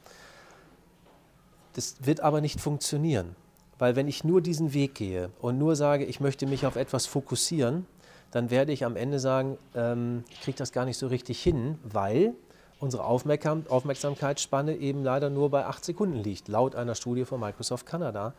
Das 1.74 1.96
wird 2.00 2.20
aber 2.20 2.40
nicht 2.40 2.60
funktionieren. 2.60 3.36
Weil 3.78 3.96
wenn 3.96 4.08
ich 4.08 4.24
nur 4.24 4.40
diesen 4.40 4.72
Weg 4.72 4.94
gehe 4.94 5.30
und 5.40 5.58
nur 5.58 5.76
sage, 5.76 6.04
ich 6.04 6.20
möchte 6.20 6.46
mich 6.46 6.66
auf 6.66 6.76
etwas 6.76 7.06
fokussieren, 7.06 7.86
dann 8.30 8.50
werde 8.50 8.72
ich 8.72 8.84
am 8.84 8.96
Ende 8.96 9.18
sagen, 9.18 9.58
ähm, 9.74 10.24
ich 10.30 10.40
kriege 10.40 10.56
das 10.56 10.72
gar 10.72 10.84
nicht 10.84 10.98
so 10.98 11.08
richtig 11.08 11.42
hin, 11.42 11.78
weil 11.82 12.34
unsere 12.80 13.04
Aufmerksamkeitsspanne 13.04 14.76
eben 14.76 15.04
leider 15.04 15.30
nur 15.30 15.50
bei 15.50 15.66
acht 15.66 15.84
Sekunden 15.84 16.16
liegt, 16.16 16.48
laut 16.48 16.74
einer 16.74 16.94
Studie 16.94 17.24
von 17.24 17.38
Microsoft 17.38 17.86
Kanada. 17.86 18.34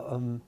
Ähm, 0.00 0.40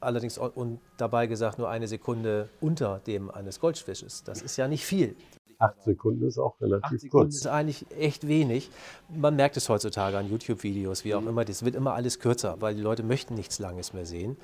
allerdings 0.00 0.38
und 0.38 0.80
dabei 0.96 1.26
gesagt 1.26 1.58
nur 1.58 1.68
eine 1.68 1.88
Sekunde 1.88 2.48
unter 2.60 3.00
dem 3.06 3.30
eines 3.30 3.60
Goldfisches. 3.60 4.22
Das 4.24 4.42
ist 4.42 4.56
ja 4.56 4.68
nicht 4.68 4.84
viel. 4.84 5.16
Acht 5.58 5.82
Sekunden 5.82 6.26
ist 6.26 6.38
auch 6.38 6.58
relativ 6.60 6.84
Acht 6.84 7.00
Sekunden 7.00 7.26
kurz. 7.26 7.36
ist 7.36 7.46
eigentlich 7.46 7.84
echt 7.98 8.26
wenig. 8.26 8.70
Man 9.08 9.36
merkt 9.36 9.58
es 9.58 9.68
heutzutage 9.68 10.16
an 10.16 10.30
YouTube-Videos, 10.30 11.04
wie 11.04 11.14
auch 11.14 11.20
mhm. 11.20 11.28
immer. 11.28 11.44
Das 11.44 11.64
wird 11.64 11.74
immer 11.74 11.92
alles 11.92 12.18
kürzer, 12.18 12.56
weil 12.60 12.74
die 12.74 12.80
Leute 12.80 13.02
möchten 13.02 13.34
nichts 13.34 13.58
Langes 13.58 13.92
mehr 13.92 14.06
sehen. 14.06 14.36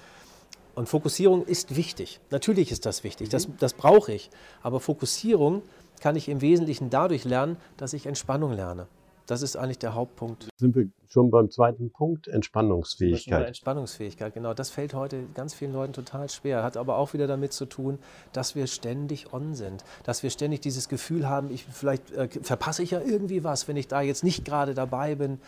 Und 0.75 0.91
Fokussierung 0.91 1.47
ist 1.47 1.75
wichtig. 1.75 2.21
Natürlich 2.31 2.71
ist 2.71 2.85
das 2.85 3.03
wichtig. 3.03 3.31
Das, 3.31 3.49
mhm. 3.49 3.55
das 3.59 3.73
brauche 3.73 4.13
ich. 4.13 4.29
Aber 4.63 4.79
Fokussierung 4.79 5.63
kann 6.01 6.17
ich 6.17 6.29
im 6.29 6.41
Wesentlichen 6.41 6.91
dadurch 6.91 7.25
lernen, 7.25 7.57
dass 7.77 7.93
ich 7.93 8.07
Entspannung 8.07 8.53
lerne. 8.53 8.87
Das 9.27 9.43
ist 9.43 9.57
eigentlich 9.57 9.79
der 9.79 9.95
Hauptpunkt. 9.95 10.49
Sind 10.57 10.77
wir 10.77 10.89
schon 11.09 11.31
beim 11.31 11.51
zweiten 11.51 11.91
Punkt, 11.91 12.29
Entspannungsfähigkeit. 12.29 13.49
Entspannungsfähigkeit, 13.49 14.33
genau. 14.33 14.55
Das 14.55 14.71
fällt 14.71 14.95
heute 14.95 15.25
ganz 15.35 15.53
vielen 15.53 15.73
Leuten 15.73 15.93
total 15.93 16.29
schwer. 16.29 16.63
Hat 16.63 16.77
aber 16.77 16.97
auch 16.97 17.13
wieder 17.13 17.27
damit 17.27 17.53
zu 17.53 17.67
tun, 17.67 17.99
dass 18.33 18.55
wir 18.55 18.69
ständig 18.69 19.33
on 19.33 19.55
sind. 19.55 19.85
Dass 20.05 20.23
wir 20.23 20.31
ständig 20.31 20.61
dieses 20.61 20.89
Gefühl 20.89 21.29
haben, 21.29 21.51
ich, 21.51 21.65
vielleicht 21.65 22.13
äh, 22.13 22.29
verpasse 22.29 22.85
ich 22.85 22.93
ja 22.93 23.01
irgendwie 23.01 23.43
was, 23.43 23.67
wenn 23.67 23.77
ich 23.77 23.89
da 23.89 24.01
jetzt 24.01 24.23
nicht 24.23 24.45
gerade 24.45 24.75
dabei 24.75 25.17
bin 25.17 25.41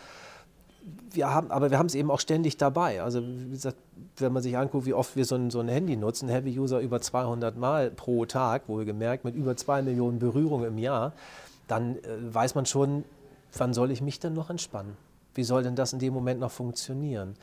wir 1.11 1.33
haben, 1.33 1.51
aber 1.51 1.71
wir 1.71 1.79
haben 1.79 1.87
es 1.87 1.95
eben 1.95 2.11
auch 2.11 2.19
ständig 2.19 2.57
dabei. 2.57 3.01
Also 3.01 3.21
wie 3.23 3.49
gesagt, 3.49 3.77
wenn 4.17 4.33
man 4.33 4.43
sich 4.43 4.57
anguckt, 4.57 4.85
wie 4.85 4.93
oft 4.93 5.15
wir 5.15 5.25
so 5.25 5.35
ein, 5.35 5.49
so 5.49 5.59
ein 5.59 5.67
Handy 5.67 5.95
nutzen, 5.95 6.29
Heavy-User 6.29 6.79
über 6.79 7.01
200 7.01 7.57
Mal 7.57 7.91
pro 7.91 8.25
Tag, 8.25 8.67
wohlgemerkt, 8.67 9.25
mit 9.25 9.35
über 9.35 9.55
zwei 9.55 9.81
Millionen 9.81 10.19
Berührungen 10.19 10.67
im 10.67 10.77
Jahr, 10.77 11.13
dann 11.67 11.97
äh, 11.97 12.01
weiß 12.33 12.55
man 12.55 12.65
schon, 12.65 13.03
wann 13.57 13.73
soll 13.73 13.91
ich 13.91 14.01
mich 14.01 14.19
denn 14.19 14.33
noch 14.33 14.49
entspannen? 14.49 14.97
Wie 15.35 15.43
soll 15.43 15.63
denn 15.63 15.75
das 15.75 15.93
in 15.93 15.99
dem 15.99 16.13
Moment 16.13 16.39
noch 16.39 16.51
funktionieren? 16.51 17.35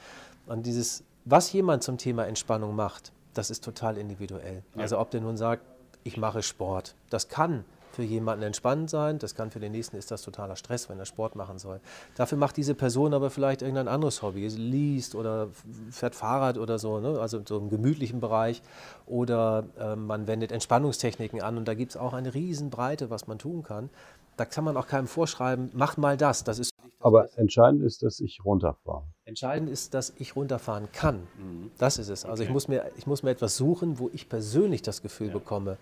Und 0.47 0.67
dieses, 0.67 1.03
was 1.25 1.53
jemand 1.53 1.83
zum 1.83 1.99
Thema 1.99 2.26
Entspannung 2.26 2.75
macht, 2.75 3.12
das 3.35 3.50
ist 3.50 3.65
total 3.65 3.97
individuell. 3.99 4.62
Ja. 4.75 4.83
Also 4.83 4.99
ob 4.99 5.11
der 5.11 5.21
nun 5.21 5.37
sagt, 5.37 5.62
ich 6.05 6.17
mache 6.17 6.43
Sport, 6.43 6.95
das 7.11 7.29
kann 7.29 7.65
für 7.97 8.03
jemanden 8.03 8.45
entspannend 8.45 8.91
sein, 8.91 9.19
das 9.19 9.35
kann 9.35 9.50
für 9.50 9.59
den 9.59 9.73
nächsten 9.73 9.97
ist 9.97 10.11
das 10.11 10.21
totaler 10.21 10.55
Stress, 10.55 10.91
wenn 10.91 10.99
er 10.99 11.07
Sport 11.07 11.35
machen 11.35 11.59
soll. 11.59 11.81
Dafür 12.15 12.37
macht 12.37 12.59
diese 12.59 12.75
Person 12.75 13.15
aber 13.15 13.31
vielleicht 13.31 13.62
irgendein 13.62 13.88
anderes 13.88 14.21
Hobby, 14.21 14.47
liest 14.47 15.15
oder 15.15 15.49
fährt 15.91 16.15
Fahrrad 16.15 16.59
oder 16.59 16.79
so, 16.79 17.00
ne? 17.00 17.19
also 17.19 17.41
so 17.43 17.59
im 17.59 17.71
gemütlichen 17.71 18.21
Bereich 18.21 18.61
oder 19.07 19.65
äh, 19.79 19.97
man 19.97 20.26
wendet 20.26 20.53
Entspannungstechniken 20.53 21.41
an 21.41 21.57
und 21.57 21.67
da 21.67 21.73
gibt 21.73 21.93
es 21.93 21.97
auch 21.97 22.12
eine 22.12 22.35
Riesenbreite, 22.35 23.09
was 23.09 23.26
man 23.26 23.38
tun 23.38 23.62
kann. 23.62 23.88
Da 24.37 24.45
kann 24.45 24.65
man 24.65 24.76
auch 24.76 24.87
keinem 24.87 25.07
vorschreiben, 25.07 25.71
mach 25.73 25.97
mal 25.97 26.19
das, 26.19 26.45
das 26.45 26.59
ist 26.59 26.71
aber 27.07 27.29
entscheidend 27.38 27.85
ist, 27.85 28.03
dass 28.03 28.19
ich 28.19 28.45
runterfahre. 28.45 29.05
Entscheidend 29.26 29.71
ist, 29.71 29.95
dass 29.95 30.12
ich 30.19 30.35
runterfahren 30.35 30.91
kann. 30.91 31.29
Mhm. 31.38 31.71
Das 31.79 31.99
ist 31.99 32.09
es. 32.09 32.25
Also 32.25 32.43
okay. 32.43 32.49
ich, 32.49 32.53
muss 32.53 32.67
mir, 32.67 32.91
ich 32.97 33.07
muss 33.07 33.23
mir 33.23 33.31
etwas 33.31 33.57
suchen, 33.57 34.00
wo 34.00 34.11
ich 34.12 34.29
persönlich 34.29 34.83
das 34.83 35.03
Gefühl 35.03 35.29
ja. 35.29 35.33
bekomme, 35.35 35.76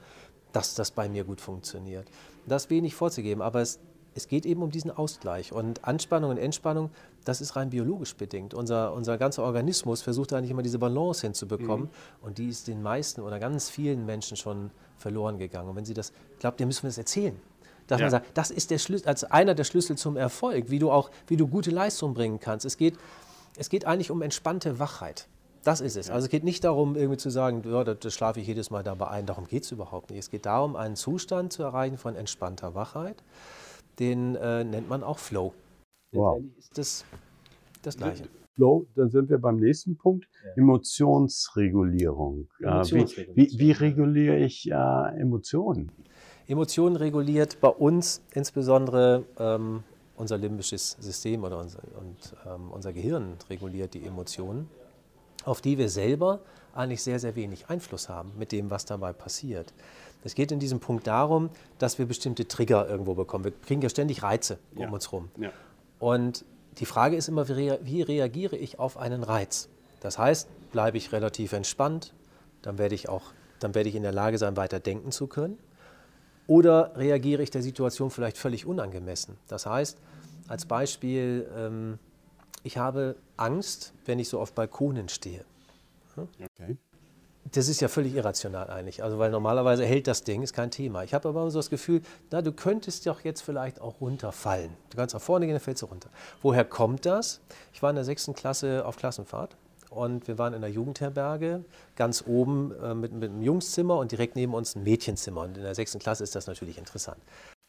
dass 0.54 0.74
das 0.74 0.92
bei 0.92 1.08
mir 1.08 1.24
gut 1.24 1.40
funktioniert. 1.40 2.06
Das 2.46 2.70
wenig 2.70 2.94
vorzugeben, 2.94 3.42
aber 3.42 3.60
es, 3.60 3.80
es 4.14 4.28
geht 4.28 4.46
eben 4.46 4.62
um 4.62 4.70
diesen 4.70 4.90
Ausgleich. 4.90 5.52
Und 5.52 5.84
Anspannung 5.84 6.30
und 6.30 6.38
Entspannung, 6.38 6.90
das 7.24 7.40
ist 7.40 7.56
rein 7.56 7.70
biologisch 7.70 8.14
bedingt. 8.14 8.54
Unser, 8.54 8.94
unser 8.94 9.18
ganzer 9.18 9.42
Organismus 9.42 10.02
versucht 10.02 10.32
eigentlich 10.32 10.52
immer 10.52 10.62
diese 10.62 10.78
Balance 10.78 11.22
hinzubekommen. 11.22 11.86
Mhm. 11.86 12.26
Und 12.26 12.38
die 12.38 12.48
ist 12.48 12.68
den 12.68 12.82
meisten 12.82 13.20
oder 13.20 13.40
ganz 13.40 13.68
vielen 13.68 14.06
Menschen 14.06 14.36
schon 14.36 14.70
verloren 14.96 15.38
gegangen. 15.38 15.70
Und 15.70 15.76
wenn 15.76 15.84
Sie 15.84 15.94
das, 15.94 16.12
glaubt 16.38 16.60
ihr, 16.60 16.66
müssen 16.66 16.84
wir 16.84 16.88
das 16.88 16.98
erzählen. 16.98 17.36
Dass 17.88 17.98
ja. 17.98 18.04
man 18.06 18.10
sagt, 18.12 18.26
das 18.34 18.50
ist 18.50 18.70
der 18.70 18.78
Schlüssel, 18.78 19.08
als 19.08 19.24
einer 19.24 19.54
der 19.54 19.64
Schlüssel 19.64 19.98
zum 19.98 20.16
Erfolg, 20.16 20.70
wie 20.70 20.78
du 20.78 20.90
auch, 20.90 21.10
wie 21.26 21.36
du 21.36 21.48
gute 21.48 21.70
Leistung 21.70 22.14
bringen 22.14 22.38
kannst. 22.38 22.64
Es 22.64 22.76
geht, 22.76 22.96
es 23.56 23.68
geht 23.68 23.86
eigentlich 23.86 24.12
um 24.12 24.22
entspannte 24.22 24.78
Wachheit. 24.78 25.26
Das 25.64 25.80
ist 25.80 25.96
es. 25.96 26.10
Also 26.10 26.26
es 26.26 26.30
geht 26.30 26.44
nicht 26.44 26.62
darum, 26.62 26.94
irgendwie 26.94 27.16
zu 27.16 27.30
sagen, 27.30 27.62
ja, 27.64 27.84
das, 27.84 27.98
das 28.00 28.14
schlafe 28.14 28.40
ich 28.40 28.46
jedes 28.46 28.70
Mal 28.70 28.82
dabei 28.82 29.08
ein. 29.08 29.26
Darum 29.26 29.46
geht 29.46 29.64
es 29.64 29.72
überhaupt 29.72 30.10
nicht. 30.10 30.18
Es 30.18 30.30
geht 30.30 30.46
darum, 30.46 30.76
einen 30.76 30.94
Zustand 30.94 31.52
zu 31.52 31.62
erreichen 31.62 31.96
von 31.96 32.16
entspannter 32.16 32.74
Wachheit. 32.74 33.22
Den 33.98 34.36
äh, 34.36 34.62
nennt 34.64 34.88
man 34.88 35.02
auch 35.02 35.18
Flow. 35.18 35.54
Wow. 36.12 36.42
ist 36.58 36.76
das 36.78 37.04
das 37.82 37.96
Gleiche. 37.96 38.24
Flow, 38.54 38.86
dann 38.94 39.10
sind 39.10 39.28
wir 39.30 39.38
beim 39.38 39.56
nächsten 39.56 39.96
Punkt. 39.96 40.26
Ja. 40.44 40.62
Emotionsregulierung. 40.62 42.48
Emotionsregulierung. 42.60 43.36
Wie, 43.36 43.52
wie, 43.52 43.58
wie, 43.58 43.72
reguliere 43.72 44.36
ich 44.38 44.70
äh, 44.70 45.20
Emotionen? 45.20 45.90
Emotionen 46.46 46.96
reguliert 46.96 47.60
bei 47.60 47.68
uns 47.68 48.22
insbesondere 48.32 49.24
ähm, 49.38 49.82
unser 50.16 50.38
limbisches 50.38 50.96
System 51.00 51.42
oder 51.42 51.58
unser, 51.58 51.80
und 51.98 52.36
ähm, 52.46 52.70
unser 52.70 52.92
Gehirn 52.92 53.34
reguliert 53.50 53.94
die 53.94 54.04
Emotionen 54.04 54.68
auf 55.44 55.60
die 55.60 55.78
wir 55.78 55.88
selber 55.88 56.40
eigentlich 56.74 57.02
sehr, 57.02 57.18
sehr 57.18 57.36
wenig 57.36 57.68
Einfluss 57.68 58.08
haben 58.08 58.32
mit 58.36 58.52
dem, 58.52 58.70
was 58.70 58.84
dabei 58.84 59.12
passiert. 59.12 59.72
Es 60.24 60.34
geht 60.34 60.50
in 60.50 60.58
diesem 60.58 60.80
Punkt 60.80 61.06
darum, 61.06 61.50
dass 61.78 61.98
wir 61.98 62.06
bestimmte 62.06 62.48
Trigger 62.48 62.88
irgendwo 62.88 63.14
bekommen. 63.14 63.44
Wir 63.44 63.52
kriegen 63.52 63.82
ja 63.82 63.88
ständig 63.88 64.22
Reize 64.22 64.58
um 64.74 64.82
ja. 64.82 64.90
uns 64.90 65.12
herum. 65.12 65.30
Ja. 65.38 65.50
Und 65.98 66.44
die 66.78 66.86
Frage 66.86 67.16
ist 67.16 67.28
immer, 67.28 67.48
wie 67.48 68.02
reagiere 68.02 68.56
ich 68.56 68.78
auf 68.78 68.96
einen 68.96 69.22
Reiz? 69.22 69.68
Das 70.00 70.18
heißt, 70.18 70.48
bleibe 70.72 70.96
ich 70.96 71.12
relativ 71.12 71.52
entspannt, 71.52 72.14
dann 72.62 72.78
werde 72.78 72.94
ich 72.94 73.08
auch, 73.08 73.32
dann 73.60 73.74
werde 73.74 73.88
ich 73.88 73.94
in 73.94 74.02
der 74.02 74.12
Lage 74.12 74.38
sein, 74.38 74.56
weiter 74.56 74.80
denken 74.80 75.12
zu 75.12 75.26
können. 75.26 75.58
Oder 76.46 76.92
reagiere 76.96 77.42
ich 77.42 77.50
der 77.50 77.62
Situation 77.62 78.10
vielleicht 78.10 78.36
völlig 78.36 78.66
unangemessen? 78.66 79.36
Das 79.48 79.66
heißt, 79.66 79.98
als 80.48 80.66
Beispiel, 80.66 81.48
ähm, 81.56 81.98
ich 82.64 82.78
habe 82.78 83.16
Angst, 83.36 83.92
wenn 84.06 84.18
ich 84.18 84.28
so 84.28 84.40
auf 84.40 84.52
Balkonen 84.52 85.08
stehe. 85.08 85.44
Okay. 86.16 86.76
Das 87.52 87.68
ist 87.68 87.80
ja 87.80 87.88
völlig 87.88 88.14
irrational 88.14 88.70
eigentlich. 88.70 89.02
Also, 89.02 89.18
weil 89.18 89.30
normalerweise 89.30 89.84
hält 89.84 90.06
das 90.06 90.24
Ding, 90.24 90.42
ist 90.42 90.54
kein 90.54 90.70
Thema. 90.70 91.04
Ich 91.04 91.12
habe 91.12 91.28
aber 91.28 91.50
so 91.50 91.58
das 91.58 91.68
Gefühl, 91.68 92.00
na, 92.30 92.40
du 92.40 92.52
könntest 92.52 93.06
doch 93.06 93.20
jetzt 93.20 93.42
vielleicht 93.42 93.80
auch 93.80 94.00
runterfallen. 94.00 94.70
Du 94.90 94.96
kannst 94.96 95.14
nach 95.14 95.20
vorne 95.20 95.44
gehen, 95.44 95.54
dann 95.54 95.60
fällst 95.60 95.82
du 95.82 95.86
runter. 95.86 96.08
Woher 96.40 96.64
kommt 96.64 97.04
das? 97.04 97.40
Ich 97.72 97.82
war 97.82 97.90
in 97.90 97.96
der 97.96 98.04
sechsten 98.04 98.34
Klasse 98.34 98.86
auf 98.86 98.96
Klassenfahrt 98.96 99.56
und 99.90 100.26
wir 100.26 100.38
waren 100.38 100.54
in 100.54 100.62
der 100.62 100.70
Jugendherberge, 100.70 101.64
ganz 101.96 102.24
oben 102.26 102.72
äh, 102.82 102.94
mit, 102.94 103.12
mit 103.12 103.30
einem 103.30 103.42
Jungszimmer 103.42 103.98
und 103.98 104.10
direkt 104.10 104.36
neben 104.36 104.54
uns 104.54 104.74
ein 104.74 104.82
Mädchenzimmer. 104.82 105.42
Und 105.42 105.58
in 105.58 105.64
der 105.64 105.74
sechsten 105.74 105.98
Klasse 105.98 106.24
ist 106.24 106.34
das 106.34 106.46
natürlich 106.46 106.78
interessant. 106.78 107.22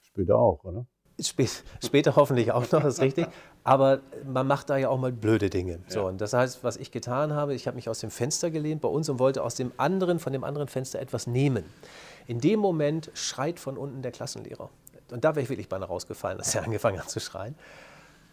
Später 0.03 0.37
auch, 0.37 0.63
oder? 0.63 0.85
Spät, 1.21 1.63
später 1.83 2.15
hoffentlich 2.17 2.51
auch 2.51 2.69
noch, 2.71 2.81
das 2.81 2.95
ist 2.95 3.01
richtig. 3.01 3.27
Aber 3.63 4.01
man 4.25 4.45
macht 4.47 4.69
da 4.69 4.77
ja 4.77 4.89
auch 4.89 4.99
mal 4.99 5.11
blöde 5.11 5.49
Dinge. 5.49 5.79
So, 5.87 5.99
ja. 6.01 6.05
und 6.05 6.19
das 6.19 6.33
heißt, 6.33 6.63
was 6.63 6.75
ich 6.77 6.91
getan 6.91 7.33
habe, 7.33 7.55
ich 7.55 7.67
habe 7.67 7.75
mich 7.75 7.87
aus 7.87 7.99
dem 7.99 8.11
Fenster 8.11 8.51
gelehnt 8.51 8.81
bei 8.81 8.89
uns 8.89 9.07
und 9.07 9.17
wollte 9.17 9.43
aus 9.43 9.55
dem 9.55 9.71
anderen, 9.77 10.19
von 10.19 10.33
dem 10.33 10.43
anderen 10.43 10.67
Fenster 10.67 10.99
etwas 10.99 11.25
nehmen. 11.25 11.63
In 12.27 12.39
dem 12.39 12.59
Moment 12.59 13.11
schreit 13.13 13.59
von 13.59 13.77
unten 13.77 14.01
der 14.01 14.11
Klassenlehrer. 14.11 14.69
Und 15.11 15.23
da 15.23 15.35
wäre 15.35 15.43
ich 15.43 15.49
wirklich 15.49 15.69
beinahe 15.69 15.87
rausgefallen, 15.87 16.37
dass 16.37 16.53
er 16.53 16.63
angefangen 16.63 16.99
hat 16.99 17.09
zu 17.09 17.19
schreien. 17.19 17.55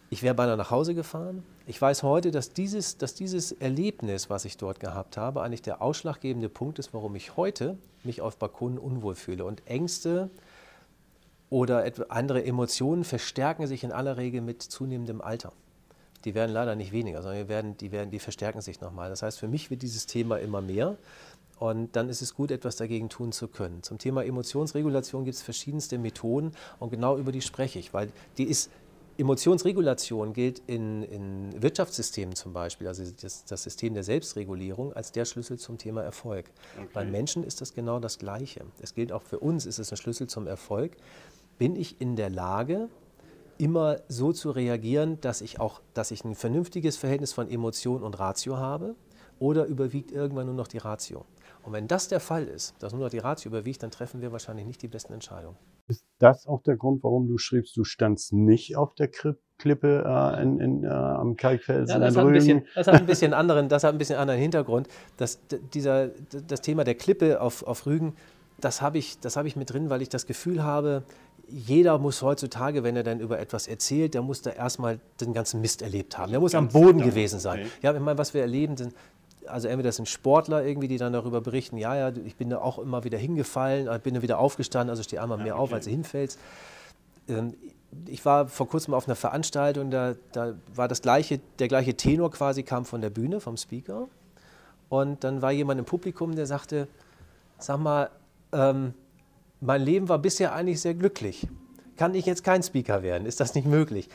Ich 0.09 0.21
wäre 0.21 0.35
beinahe 0.35 0.57
nach 0.57 0.69
Hause 0.69 0.93
gefahren. 0.93 1.43
Ich 1.65 1.81
weiß 1.81 2.03
heute, 2.03 2.29
dass 2.29 2.53
dieses, 2.53 2.97
dass 2.97 3.15
dieses 3.15 3.51
Erlebnis, 3.51 4.29
was 4.29 4.45
ich 4.45 4.57
dort 4.57 4.79
gehabt 4.79 5.17
habe, 5.17 5.41
eigentlich 5.41 5.63
der 5.63 5.81
ausschlaggebende 5.81 6.49
Punkt 6.49 6.77
ist, 6.77 6.93
warum 6.93 7.15
ich 7.15 7.37
heute 7.37 7.77
mich 8.03 8.21
auf 8.21 8.37
Balkonen 8.37 8.77
unwohl 8.77 9.15
fühle. 9.15 9.45
Und 9.45 9.65
Ängste, 9.65 10.29
oder 11.53 11.85
andere 12.09 12.43
Emotionen 12.43 13.03
verstärken 13.03 13.67
sich 13.67 13.83
in 13.83 13.91
aller 13.91 14.17
Regel 14.17 14.41
mit 14.41 14.63
zunehmendem 14.63 15.21
Alter. 15.21 15.53
Die 16.25 16.33
werden 16.33 16.51
leider 16.51 16.73
nicht 16.75 16.91
weniger, 16.91 17.21
sondern 17.21 17.43
die, 17.43 17.47
werden, 17.47 17.77
die, 17.77 17.91
werden, 17.91 18.09
die 18.09 18.17
verstärken 18.17 18.61
sich 18.61 18.81
nochmal. 18.81 19.11
Das 19.11 19.21
heißt, 19.21 19.37
für 19.37 19.47
mich 19.47 19.69
wird 19.69 19.83
dieses 19.83 20.07
Thema 20.07 20.37
immer 20.37 20.61
mehr. 20.61 20.97
Und 21.59 21.95
dann 21.95 22.09
ist 22.09 22.23
es 22.23 22.33
gut, 22.33 22.49
etwas 22.49 22.77
dagegen 22.77 23.07
tun 23.07 23.31
zu 23.31 23.47
können. 23.47 23.83
Zum 23.83 23.99
Thema 23.99 24.25
Emotionsregulation 24.25 25.25
gibt 25.25 25.35
es 25.35 25.43
verschiedenste 25.43 25.99
Methoden 25.99 26.53
und 26.79 26.89
genau 26.89 27.17
über 27.17 27.31
die 27.31 27.41
spreche 27.41 27.77
ich, 27.77 27.93
weil 27.93 28.11
die 28.39 28.45
ist, 28.45 28.71
Emotionsregulation 29.15 30.33
gilt 30.33 30.63
in, 30.65 31.03
in 31.03 31.61
Wirtschaftssystemen 31.61 32.35
zum 32.35 32.51
Beispiel, 32.51 32.87
also 32.87 33.03
das, 33.21 33.45
das, 33.45 33.61
System 33.61 33.93
der 33.93 34.03
Selbstregulierung, 34.03 34.91
als 34.93 35.11
der 35.11 35.25
Schlüssel 35.25 35.59
zum 35.59 35.77
Thema 35.77 36.01
Erfolg. 36.01 36.49
Okay. 36.75 36.87
Bei 36.93 37.05
Menschen 37.05 37.43
ist 37.43 37.61
das 37.61 37.75
genau 37.75 37.99
das 37.99 38.17
Gleiche. 38.17 38.65
Es 38.81 38.95
gilt 38.95 39.11
auch 39.11 39.21
für 39.21 39.37
uns, 39.37 39.67
ist 39.67 39.77
es 39.77 39.91
ein 39.91 39.97
Schlüssel 39.97 40.25
zum 40.27 40.47
Erfolg 40.47 40.97
bin 41.57 41.75
ich 41.75 42.01
in 42.01 42.15
der 42.15 42.29
Lage, 42.29 42.89
immer 43.57 43.97
so 44.07 44.33
zu 44.33 44.51
reagieren, 44.51 45.19
dass 45.21 45.41
ich 45.41 45.59
auch, 45.59 45.81
dass 45.93 46.11
ich 46.11 46.25
ein 46.25 46.35
vernünftiges 46.35 46.97
Verhältnis 46.97 47.33
von 47.33 47.49
Emotion 47.49 48.03
und 48.03 48.19
Ratio 48.19 48.57
habe 48.57 48.95
oder 49.39 49.65
überwiegt 49.65 50.11
irgendwann 50.11 50.47
nur 50.47 50.55
noch 50.55 50.67
die 50.67 50.79
Ratio? 50.79 51.25
Und 51.63 51.71
wenn 51.71 51.87
das 51.87 52.09
der 52.09 52.19
Fall 52.19 52.45
ist, 52.45 52.75
dass 52.79 52.91
nur 52.93 53.03
noch 53.03 53.09
die 53.09 53.19
Ratio 53.19 53.49
überwiegt, 53.49 53.83
dann 53.83 53.91
treffen 53.91 54.21
wir 54.21 54.31
wahrscheinlich 54.31 54.65
nicht 54.65 54.81
die 54.81 54.87
besten 54.87 55.13
Entscheidungen. 55.13 55.55
Ist 55.87 56.05
das 56.19 56.45
auch 56.45 56.61
der 56.61 56.75
Grund, 56.75 57.03
warum 57.03 57.27
du 57.27 57.37
schriebst, 57.37 57.75
du 57.75 57.83
standst 57.83 58.33
nicht 58.33 58.75
auf 58.75 58.95
der 58.95 59.09
Klippe 59.09 60.03
äh, 60.05 60.41
in, 60.41 60.59
in, 60.59 60.83
äh, 60.83 60.87
am 60.87 61.35
Kalkfelsen? 61.35 61.89
Ja, 61.89 61.99
das, 61.99 62.17
hat 62.17 62.25
ein 62.25 62.33
bisschen, 62.33 62.65
das 62.75 62.87
hat 62.87 62.95
ein 62.95 63.05
bisschen 63.05 63.33
anderen, 63.33 63.69
das 63.69 63.83
hat 63.83 63.93
ein 63.93 63.97
bisschen 63.97 64.17
anderen 64.17 64.39
Hintergrund. 64.39 64.87
Das, 65.17 65.39
dieser, 65.73 66.09
das 66.47 66.61
Thema 66.61 66.83
der 66.83 66.95
Klippe 66.95 67.41
auf, 67.41 67.63
auf 67.63 67.85
Rügen, 67.85 68.15
das 68.59 68.81
habe 68.81 68.97
ich, 68.97 69.17
hab 69.23 69.45
ich 69.45 69.55
mit 69.55 69.71
drin, 69.71 69.89
weil 69.89 70.01
ich 70.01 70.09
das 70.09 70.25
Gefühl 70.25 70.63
habe, 70.63 71.03
jeder 71.47 71.97
muss 71.97 72.21
heutzutage, 72.21 72.83
wenn 72.83 72.95
er 72.95 73.03
dann 73.03 73.19
über 73.19 73.39
etwas 73.39 73.67
erzählt, 73.67 74.13
der 74.13 74.21
muss 74.21 74.41
da 74.41 74.51
erstmal 74.51 74.99
den 75.19 75.33
ganzen 75.33 75.61
Mist 75.61 75.81
erlebt 75.81 76.17
haben. 76.17 76.31
Der 76.31 76.39
muss 76.39 76.55
am 76.55 76.69
Boden 76.69 76.99
genau. 76.99 77.09
gewesen 77.09 77.39
sein. 77.39 77.61
Okay. 77.61 77.69
Ja, 77.81 77.93
ich 77.93 77.99
meine, 77.99 78.17
was 78.17 78.33
wir 78.33 78.41
erleben, 78.41 78.77
sind, 78.77 78.93
also 79.45 79.67
entweder 79.67 79.89
das 79.89 79.97
sind 79.97 80.07
Sportler 80.07 80.65
irgendwie, 80.65 80.87
die 80.87 80.97
dann 80.97 81.13
darüber 81.13 81.41
berichten, 81.41 81.77
ja, 81.77 81.95
ja, 81.95 82.13
ich 82.25 82.35
bin 82.35 82.49
da 82.49 82.59
auch 82.59 82.79
immer 82.79 83.03
wieder 83.03 83.17
hingefallen, 83.17 83.87
äh, 83.87 83.99
bin 84.01 84.13
da 84.13 84.21
wieder 84.21 84.39
aufgestanden, 84.39 84.89
also 84.89 85.03
steh 85.03 85.19
einmal 85.19 85.37
mehr 85.37 85.47
ja, 85.47 85.53
okay. 85.55 85.63
auf, 85.63 85.73
als 85.73 85.85
du 85.85 85.91
hinfällst. 85.91 86.39
Ähm, 87.27 87.53
ich 88.07 88.25
war 88.25 88.47
vor 88.47 88.67
kurzem 88.67 88.93
auf 88.93 89.07
einer 89.07 89.15
Veranstaltung, 89.15 89.91
da, 89.91 90.15
da 90.31 90.53
war 90.73 90.87
das 90.87 91.01
gleiche, 91.01 91.39
der 91.59 91.67
gleiche 91.67 91.95
Tenor 91.95 92.31
quasi, 92.31 92.63
kam 92.63 92.85
von 92.85 93.01
der 93.01 93.09
Bühne, 93.09 93.39
vom 93.39 93.57
Speaker. 93.57 94.07
Und 94.89 95.23
dann 95.23 95.41
war 95.41 95.51
jemand 95.51 95.79
im 95.79 95.85
Publikum, 95.85 96.35
der 96.35 96.45
sagte, 96.45 96.87
sag 97.57 97.79
mal, 97.79 98.09
ähm, 98.51 98.93
mein 99.63 99.81
Leben 99.81 100.09
war 100.09 100.19
bisher 100.19 100.53
eigentlich 100.53 100.81
sehr 100.81 100.93
glücklich. 100.93 101.47
Kann 101.95 102.15
ich 102.15 102.25
jetzt 102.25 102.43
kein 102.43 102.63
Speaker 102.63 103.03
werden? 103.03 103.25
Ist 103.25 103.39
das 103.39 103.55
nicht 103.55 103.67
möglich? 103.67 104.09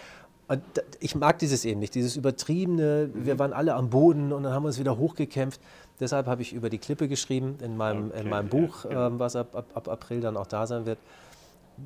Und 0.49 0.63
ich 1.01 1.15
mag 1.15 1.39
dieses 1.39 1.65
eben 1.65 1.79
nicht, 1.79 1.95
dieses 1.95 2.17
übertriebene, 2.17 3.11
wir 3.13 3.39
waren 3.39 3.53
alle 3.53 3.75
am 3.75 3.91
Boden 3.91 4.33
und 4.33 4.43
dann 4.45 4.53
haben 4.53 4.63
wir 4.63 4.69
uns 4.69 4.79
wieder 4.79 4.97
hochgekämpft. 4.97 5.61
Deshalb 6.01 6.27
habe 6.27 6.43
ich 6.43 6.53
über 6.53 6.71
die 6.71 6.79
Klippe 6.79 7.07
geschrieben 7.07 7.59
in 7.63 7.77
meinem, 7.77 8.09
okay, 8.09 8.21
in 8.21 8.29
meinem 8.31 8.49
Buch, 8.49 8.85
ja, 8.85 8.91
genau. 8.91 9.07
ähm, 9.07 9.19
was 9.19 9.37
ab, 9.37 9.55
ab, 9.55 9.67
ab, 9.75 9.89
April 9.89 10.21
dann 10.21 10.37
auch 10.37 10.47
da 10.47 10.67
sein 10.67 10.87
wird, 10.87 10.99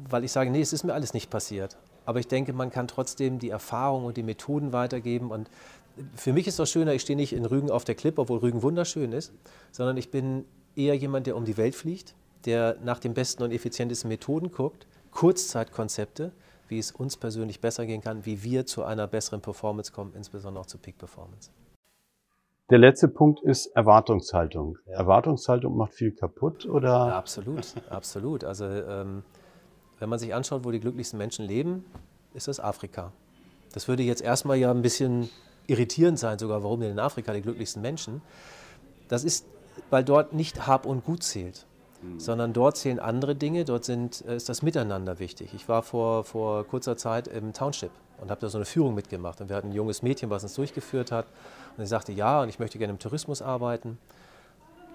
weil 0.09 0.23
ich 0.23 0.31
sage, 0.33 0.51
nee, 0.51 0.61
es 0.61 0.73
ist 0.73 0.85
mir 0.85 0.95
alles 0.95 1.13
nicht 1.13 1.29
passiert. 1.29 1.77
aber 2.05 2.21
ich 2.21 2.29
denke, 2.29 2.53
man 2.53 2.71
kann 2.71 2.89
trotzdem 2.89 3.39
die 3.39 3.51
Erfahrung 3.51 4.05
und 4.05 4.17
die 4.17 4.23
Methoden 4.23 4.73
weitergeben. 4.73 5.31
Und 5.31 5.51
für 6.15 6.33
mich 6.33 6.47
ist 6.47 6.59
es 6.59 6.71
schöner, 6.71 6.95
ich 6.95 7.03
stehe 7.03 7.17
nicht 7.17 7.33
in 7.33 7.45
Rügen 7.45 7.71
auf 7.71 7.85
der 7.85 7.95
Klippe, 7.95 8.21
obwohl 8.21 8.39
Rügen 8.39 8.63
wunderschön 8.63 9.13
ist, 9.13 9.33
sondern 9.73 9.97
ich 9.97 10.11
bin 10.11 10.45
eher 10.77 10.97
jemand, 10.97 11.27
der 11.27 11.37
um 11.37 11.45
die 11.45 11.57
Welt 11.57 11.75
fliegt, 11.75 12.15
der 12.47 12.77
nach 12.83 12.99
den 12.99 13.15
besten 13.15 13.43
und 13.43 13.53
effizientesten 13.53 14.09
Methoden 14.09 14.51
guckt, 14.51 14.87
Kurzzeitkonzepte, 15.11 16.33
wie 16.69 16.79
es 16.79 16.91
uns 16.91 17.17
persönlich 17.17 17.61
besser 17.61 17.87
gehen 17.87 18.01
kann, 18.01 18.25
wie 18.25 18.43
wir 18.43 18.67
zu 18.67 18.85
einer 18.85 19.07
besseren 19.07 19.41
Performance 19.41 19.93
kommen, 19.93 20.15
insbesondere 20.15 20.63
auch 20.63 20.67
zu 20.67 20.79
Peak 20.79 20.99
Performance. 20.99 21.51
Der 22.71 22.79
letzte 22.79 23.09
Punkt 23.09 23.43
ist 23.43 23.67
Erwartungshaltung. 23.77 24.79
Ja. 24.87 24.95
Erwartungshaltung 24.95 25.77
macht 25.77 25.93
viel 25.93 26.13
kaputt, 26.13 26.65
oder? 26.65 26.89
Ja, 26.89 27.19
absolut, 27.19 27.75
absolut. 27.91 28.45
Also 28.45 28.65
ähm, 28.65 29.23
wenn 29.99 30.09
man 30.09 30.19
sich 30.19 30.35
anschaut, 30.35 30.65
wo 30.65 30.71
die 30.71 30.81
glücklichsten 30.81 31.19
Menschen 31.19 31.45
leben, 31.45 31.85
ist 32.33 32.49
das 32.49 32.61
Afrika. 32.61 33.13
Das 33.75 33.89
würde 33.89 34.03
jetzt 34.03 34.23
erstmal 34.23 34.57
ja 34.57 34.71
ein 34.71 34.83
bisschen 34.83 35.29
irritierend 35.67 36.19
sein, 36.19 36.39
sogar 36.39 36.63
warum 36.63 36.81
denn 36.81 36.93
in 36.93 36.99
Afrika 36.99 37.33
die 37.33 37.43
glücklichsten 37.43 37.83
Menschen. 37.83 38.23
Das 39.09 39.25
ist, 39.25 39.47
weil 39.91 40.03
dort 40.03 40.33
nicht 40.33 40.67
Hab 40.67 40.87
und 40.87 41.05
Gut 41.05 41.23
zählt, 41.23 41.67
mhm. 42.03 42.21
sondern 42.21 42.53
dort 42.53 42.77
zählen 42.77 42.99
andere 42.99 43.35
Dinge, 43.35 43.65
dort 43.65 43.85
sind, 43.85 44.25
äh, 44.27 44.37
ist 44.37 44.49
das 44.49 44.63
Miteinander 44.63 45.19
wichtig. 45.19 45.55
Ich 45.55 45.69
war 45.69 45.83
vor, 45.83 46.25
vor 46.25 46.65
kurzer 46.67 46.97
Zeit 46.97 47.29
im 47.29 47.53
Township 47.53 47.91
und 48.21 48.31
habe 48.31 48.41
da 48.41 48.49
so 48.49 48.59
eine 48.59 48.65
Führung 48.65 48.95
mitgemacht. 48.95 49.41
Und 49.41 49.49
wir 49.49 49.57
hatten 49.57 49.69
ein 49.69 49.75
junges 49.75 50.03
Mädchen, 50.03 50.31
was 50.31 50.43
uns 50.43 50.55
durchgeführt 50.55 51.11
hat. 51.11 51.27
Und 51.77 51.85
sie 51.85 51.89
sagte, 51.89 52.13
ja, 52.13 52.43
und 52.43 52.49
ich 52.49 52.59
möchte 52.59 52.79
gerne 52.79 52.93
im 52.93 52.99
Tourismus 52.99 53.43
arbeiten. 53.43 53.99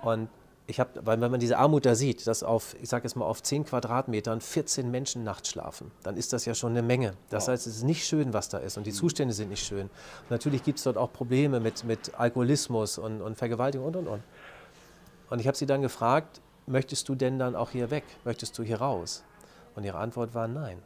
Und 0.01 0.29
ich 0.67 0.81
habe, 0.81 0.89
weil 1.05 1.19
wenn 1.21 1.31
man 1.31 1.39
diese 1.39 1.57
Armut 1.57 1.85
da 1.85 1.95
sieht, 1.95 2.27
dass 2.27 2.43
auf, 2.43 2.75
ich 2.81 2.89
sage 2.89 3.05
jetzt 3.05 3.15
mal, 3.15 3.25
auf 3.25 3.41
10 3.41 3.65
Quadratmetern 3.65 4.41
14 4.41 4.91
Menschen 4.91 5.23
nachts 5.23 5.49
schlafen, 5.49 5.91
dann 6.03 6.17
ist 6.17 6.33
das 6.33 6.43
ja 6.45 6.53
schon 6.53 6.71
eine 6.71 6.81
Menge. 6.81 7.13
Das 7.29 7.47
heißt, 7.47 7.67
es 7.67 7.77
ist 7.77 7.83
nicht 7.83 8.05
schön, 8.05 8.33
was 8.33 8.49
da 8.49 8.57
ist 8.57 8.77
und 8.77 8.85
die 8.85 8.91
mhm. 8.91 8.95
Zustände 8.95 9.33
sind 9.33 9.49
nicht 9.49 9.65
schön. 9.65 9.83
Und 9.83 10.31
natürlich 10.31 10.63
gibt 10.63 10.77
es 10.77 10.83
dort 10.83 10.97
auch 10.97 11.11
Probleme 11.11 11.61
mit, 11.61 11.85
mit 11.85 12.19
Alkoholismus 12.19 12.97
und, 12.97 13.21
und 13.21 13.37
Vergewaltigung 13.37 13.87
und 13.87 13.95
und 13.95 14.07
und. 14.07 14.23
Und 15.29 15.39
ich 15.39 15.47
habe 15.47 15.57
sie 15.57 15.65
dann 15.65 15.81
gefragt, 15.81 16.41
möchtest 16.67 17.09
du 17.09 17.15
denn 17.15 17.39
dann 17.39 17.55
auch 17.55 17.71
hier 17.71 17.89
weg? 17.89 18.03
Möchtest 18.23 18.57
du 18.57 18.63
hier 18.63 18.79
raus? 18.79 19.23
Und 19.75 19.83
ihre 19.83 19.97
Antwort 19.97 20.33
war 20.33 20.47
nein, 20.47 20.81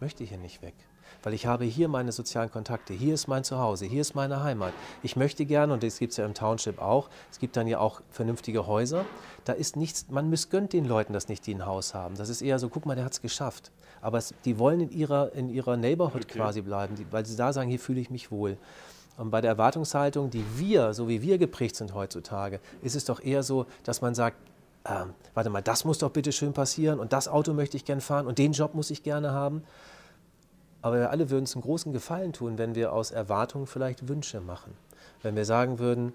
möchte 0.00 0.24
hier 0.24 0.38
nicht 0.38 0.62
weg 0.62 0.74
weil 1.22 1.34
ich 1.34 1.46
habe 1.46 1.64
hier 1.64 1.88
meine 1.88 2.12
sozialen 2.12 2.50
Kontakte, 2.50 2.94
hier 2.94 3.14
ist 3.14 3.28
mein 3.28 3.44
Zuhause, 3.44 3.86
hier 3.86 4.00
ist 4.00 4.14
meine 4.14 4.42
Heimat. 4.42 4.72
Ich 5.02 5.16
möchte 5.16 5.44
gerne, 5.46 5.72
und 5.72 5.82
das 5.82 5.98
gibt 5.98 6.12
es 6.12 6.16
ja 6.16 6.24
im 6.24 6.34
Township 6.34 6.80
auch, 6.80 7.08
es 7.30 7.38
gibt 7.38 7.56
dann 7.56 7.66
ja 7.66 7.78
auch 7.78 8.02
vernünftige 8.10 8.66
Häuser, 8.66 9.04
da 9.44 9.52
ist 9.52 9.76
nichts, 9.76 10.06
man 10.10 10.30
missgönnt 10.30 10.72
den 10.72 10.84
Leuten 10.84 11.12
das 11.12 11.28
nicht, 11.28 11.46
die 11.46 11.54
ein 11.54 11.66
Haus 11.66 11.94
haben. 11.94 12.16
Das 12.16 12.28
ist 12.28 12.42
eher 12.42 12.58
so, 12.58 12.68
guck 12.68 12.86
mal, 12.86 12.94
der 12.94 13.04
hat 13.04 13.12
es 13.12 13.22
geschafft. 13.22 13.72
Aber 14.00 14.18
es, 14.18 14.32
die 14.44 14.58
wollen 14.58 14.80
in 14.80 14.90
ihrer, 14.90 15.32
in 15.32 15.48
ihrer 15.48 15.76
Neighborhood 15.76 16.24
okay. 16.24 16.38
quasi 16.38 16.60
bleiben, 16.60 16.94
die, 16.94 17.06
weil 17.10 17.26
sie 17.26 17.36
da 17.36 17.52
sagen, 17.52 17.68
hier 17.68 17.80
fühle 17.80 18.00
ich 18.00 18.10
mich 18.10 18.30
wohl. 18.30 18.56
Und 19.16 19.30
bei 19.30 19.40
der 19.40 19.50
Erwartungshaltung, 19.50 20.30
die 20.30 20.44
wir, 20.56 20.94
so 20.94 21.08
wie 21.08 21.22
wir 21.22 21.38
geprägt 21.38 21.74
sind 21.74 21.94
heutzutage, 21.94 22.60
ist 22.82 22.94
es 22.94 23.04
doch 23.04 23.20
eher 23.20 23.42
so, 23.42 23.66
dass 23.82 24.00
man 24.00 24.14
sagt, 24.14 24.36
ähm, 24.88 25.14
warte 25.34 25.50
mal, 25.50 25.62
das 25.62 25.84
muss 25.84 25.98
doch 25.98 26.10
bitte 26.10 26.32
schön 26.32 26.52
passieren 26.52 26.98
und 26.98 27.12
das 27.12 27.28
Auto 27.28 27.52
möchte 27.52 27.76
ich 27.76 27.84
gerne 27.84 28.00
fahren 28.00 28.26
und 28.26 28.38
den 28.38 28.52
Job 28.52 28.74
muss 28.74 28.90
ich 28.90 29.02
gerne 29.02 29.32
haben. 29.32 29.62
Aber 30.80 30.98
wir 30.98 31.10
alle 31.10 31.30
würden 31.30 31.42
uns 31.42 31.54
einen 31.54 31.62
großen 31.62 31.92
Gefallen 31.92 32.32
tun, 32.32 32.56
wenn 32.56 32.74
wir 32.74 32.92
aus 32.92 33.10
Erwartungen 33.10 33.66
vielleicht 33.66 34.08
Wünsche 34.08 34.40
machen. 34.40 34.74
Wenn 35.22 35.34
wir 35.36 35.44
sagen 35.44 35.78
würden, 35.78 36.12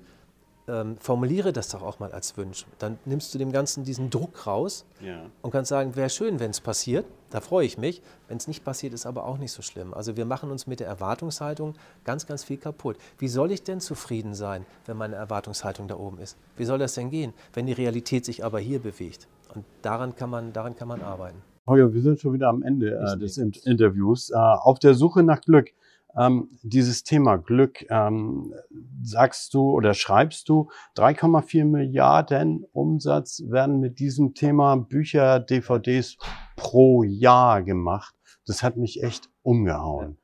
ähm, 0.67 0.97
formuliere 0.97 1.51
das 1.53 1.69
doch 1.69 1.81
auch 1.81 1.99
mal 1.99 2.11
als 2.11 2.37
Wunsch. 2.37 2.65
Dann 2.79 2.97
nimmst 3.05 3.33
du 3.33 3.37
dem 3.37 3.51
Ganzen 3.51 3.83
diesen 3.83 4.09
Druck 4.09 4.47
raus 4.47 4.85
ja. 5.01 5.25
und 5.41 5.51
kannst 5.51 5.69
sagen, 5.69 5.95
wäre 5.95 6.09
schön, 6.09 6.39
wenn 6.39 6.51
es 6.51 6.61
passiert, 6.61 7.05
da 7.29 7.41
freue 7.41 7.65
ich 7.65 7.77
mich. 7.77 8.01
Wenn 8.27 8.37
es 8.37 8.47
nicht 8.47 8.63
passiert, 8.63 8.93
ist 8.93 9.05
aber 9.05 9.25
auch 9.25 9.37
nicht 9.37 9.51
so 9.51 9.61
schlimm. 9.61 9.93
Also 9.93 10.15
wir 10.15 10.25
machen 10.25 10.51
uns 10.51 10.67
mit 10.67 10.79
der 10.79 10.87
Erwartungshaltung 10.87 11.73
ganz, 12.05 12.27
ganz 12.27 12.43
viel 12.43 12.57
kaputt. 12.57 12.97
Wie 13.17 13.27
soll 13.27 13.51
ich 13.51 13.63
denn 13.63 13.79
zufrieden 13.79 14.33
sein, 14.33 14.65
wenn 14.85 14.97
meine 14.97 15.15
Erwartungshaltung 15.15 15.87
da 15.87 15.97
oben 15.97 16.19
ist? 16.19 16.37
Wie 16.57 16.65
soll 16.65 16.79
das 16.79 16.93
denn 16.93 17.09
gehen, 17.09 17.33
wenn 17.53 17.65
die 17.65 17.73
Realität 17.73 18.23
sich 18.23 18.45
aber 18.45 18.59
hier 18.59 18.79
bewegt? 18.79 19.27
Und 19.55 19.65
daran 19.81 20.15
kann 20.15 20.29
man, 20.29 20.53
daran 20.53 20.75
kann 20.75 20.87
man 20.87 21.01
arbeiten. 21.01 21.41
Holger, 21.65 21.93
wir 21.93 22.01
sind 22.01 22.19
schon 22.19 22.33
wieder 22.33 22.49
am 22.49 22.61
Ende 22.61 22.91
äh, 22.91 23.17
des 23.17 23.37
In 23.37 23.51
Interviews. 23.63 24.29
Äh, 24.29 24.35
auf 24.35 24.79
der 24.79 24.93
Suche 24.93 25.23
nach 25.23 25.41
Glück. 25.41 25.69
Ähm, 26.17 26.49
dieses 26.61 27.03
Thema 27.03 27.37
Glück, 27.37 27.85
ähm, 27.89 28.53
sagst 29.01 29.53
du 29.53 29.71
oder 29.71 29.93
schreibst 29.93 30.47
du, 30.49 30.69
3,4 30.95 31.65
Milliarden 31.65 32.65
Umsatz 32.71 33.41
werden 33.47 33.79
mit 33.79 33.99
diesem 33.99 34.33
Thema 34.33 34.75
Bücher, 34.75 35.39
DVDs 35.39 36.17
pro 36.55 37.03
Jahr 37.03 37.63
gemacht. 37.63 38.13
Das 38.45 38.61
hat 38.61 38.77
mich 38.77 39.01
echt 39.01 39.29
umgehauen. 39.41 40.17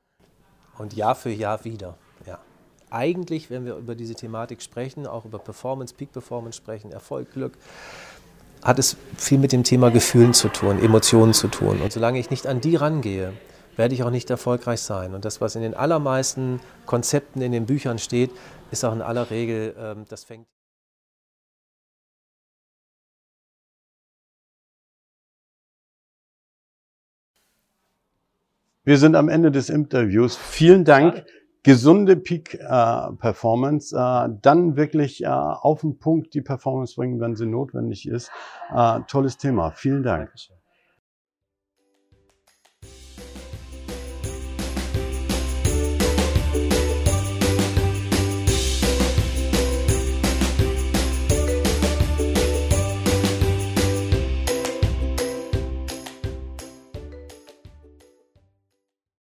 Und 0.78 0.94
Jahr 0.94 1.16
für 1.16 1.32
Jahr 1.32 1.66
wieder. 1.66 1.98
Ja. 2.26 2.40
Eigentlich, 2.90 3.50
wenn 3.50 3.66
wir 3.66 3.76
über 3.76 3.96
diese 3.96 4.16
Thematik 4.16 4.62
sprechen, 4.62 5.08
auch 5.08 5.26
über 5.26 5.40
Performance, 5.40 5.94
Peak 5.94 6.12
Performance 6.12 6.58
sprechen, 6.58 6.92
Erfolg, 6.92 7.34
Glück, 7.34 7.58
hat 8.64 8.80
es 8.80 8.98
viel 9.18 9.40
mit 9.40 9.52
dem 9.52 9.64
Thema 9.64 9.90
Gefühlen 9.90 10.34
zu 10.34 10.50
tun, 10.50 10.80
Emotionen 10.80 11.34
zu 11.34 11.48
tun. 11.48 11.82
Und 11.82 11.92
solange 11.92 12.20
ich 12.20 12.30
nicht 12.30 12.46
an 12.46 12.62
die 12.62 12.76
rangehe, 12.76 13.34
werde 13.80 13.96
ich 13.96 14.04
auch 14.04 14.12
nicht 14.12 14.30
erfolgreich 14.30 14.82
sein. 14.82 15.16
Und 15.16 15.24
das, 15.24 15.40
was 15.40 15.56
in 15.56 15.62
den 15.62 15.74
allermeisten 15.74 16.60
Konzepten 16.86 17.42
in 17.42 17.54
den 17.54 17.66
Büchern 17.66 17.98
steht, 17.98 18.30
ist 18.72 18.84
auch 18.84 18.94
in 18.94 19.02
aller 19.02 19.32
Regel, 19.32 19.74
ähm, 19.80 20.04
das 20.10 20.26
fängt. 20.26 20.48
Wir 28.84 28.98
sind 28.98 29.16
am 29.16 29.30
Ende 29.30 29.50
des 29.50 29.70
Interviews. 29.70 30.36
Vielen 30.36 30.84
Dank 30.84 31.26
gesunde 31.64 32.18
Peak-Performance, 32.18 33.96
äh, 33.96 34.26
äh, 34.26 34.30
dann 34.42 34.76
wirklich 34.76 35.24
äh, 35.24 35.28
auf 35.28 35.82
den 35.82 36.00
Punkt 36.00 36.34
die 36.34 36.42
Performance 36.42 36.96
bringen, 36.96 37.22
wenn 37.22 37.38
sie 37.38 37.46
notwendig 37.46 38.10
ist. 38.10 38.30
Äh, 38.76 39.00
tolles 39.08 39.38
Thema. 39.38 39.72
Vielen 39.72 40.04
Dank. 40.04 40.26
Dankeschön. 40.26 40.59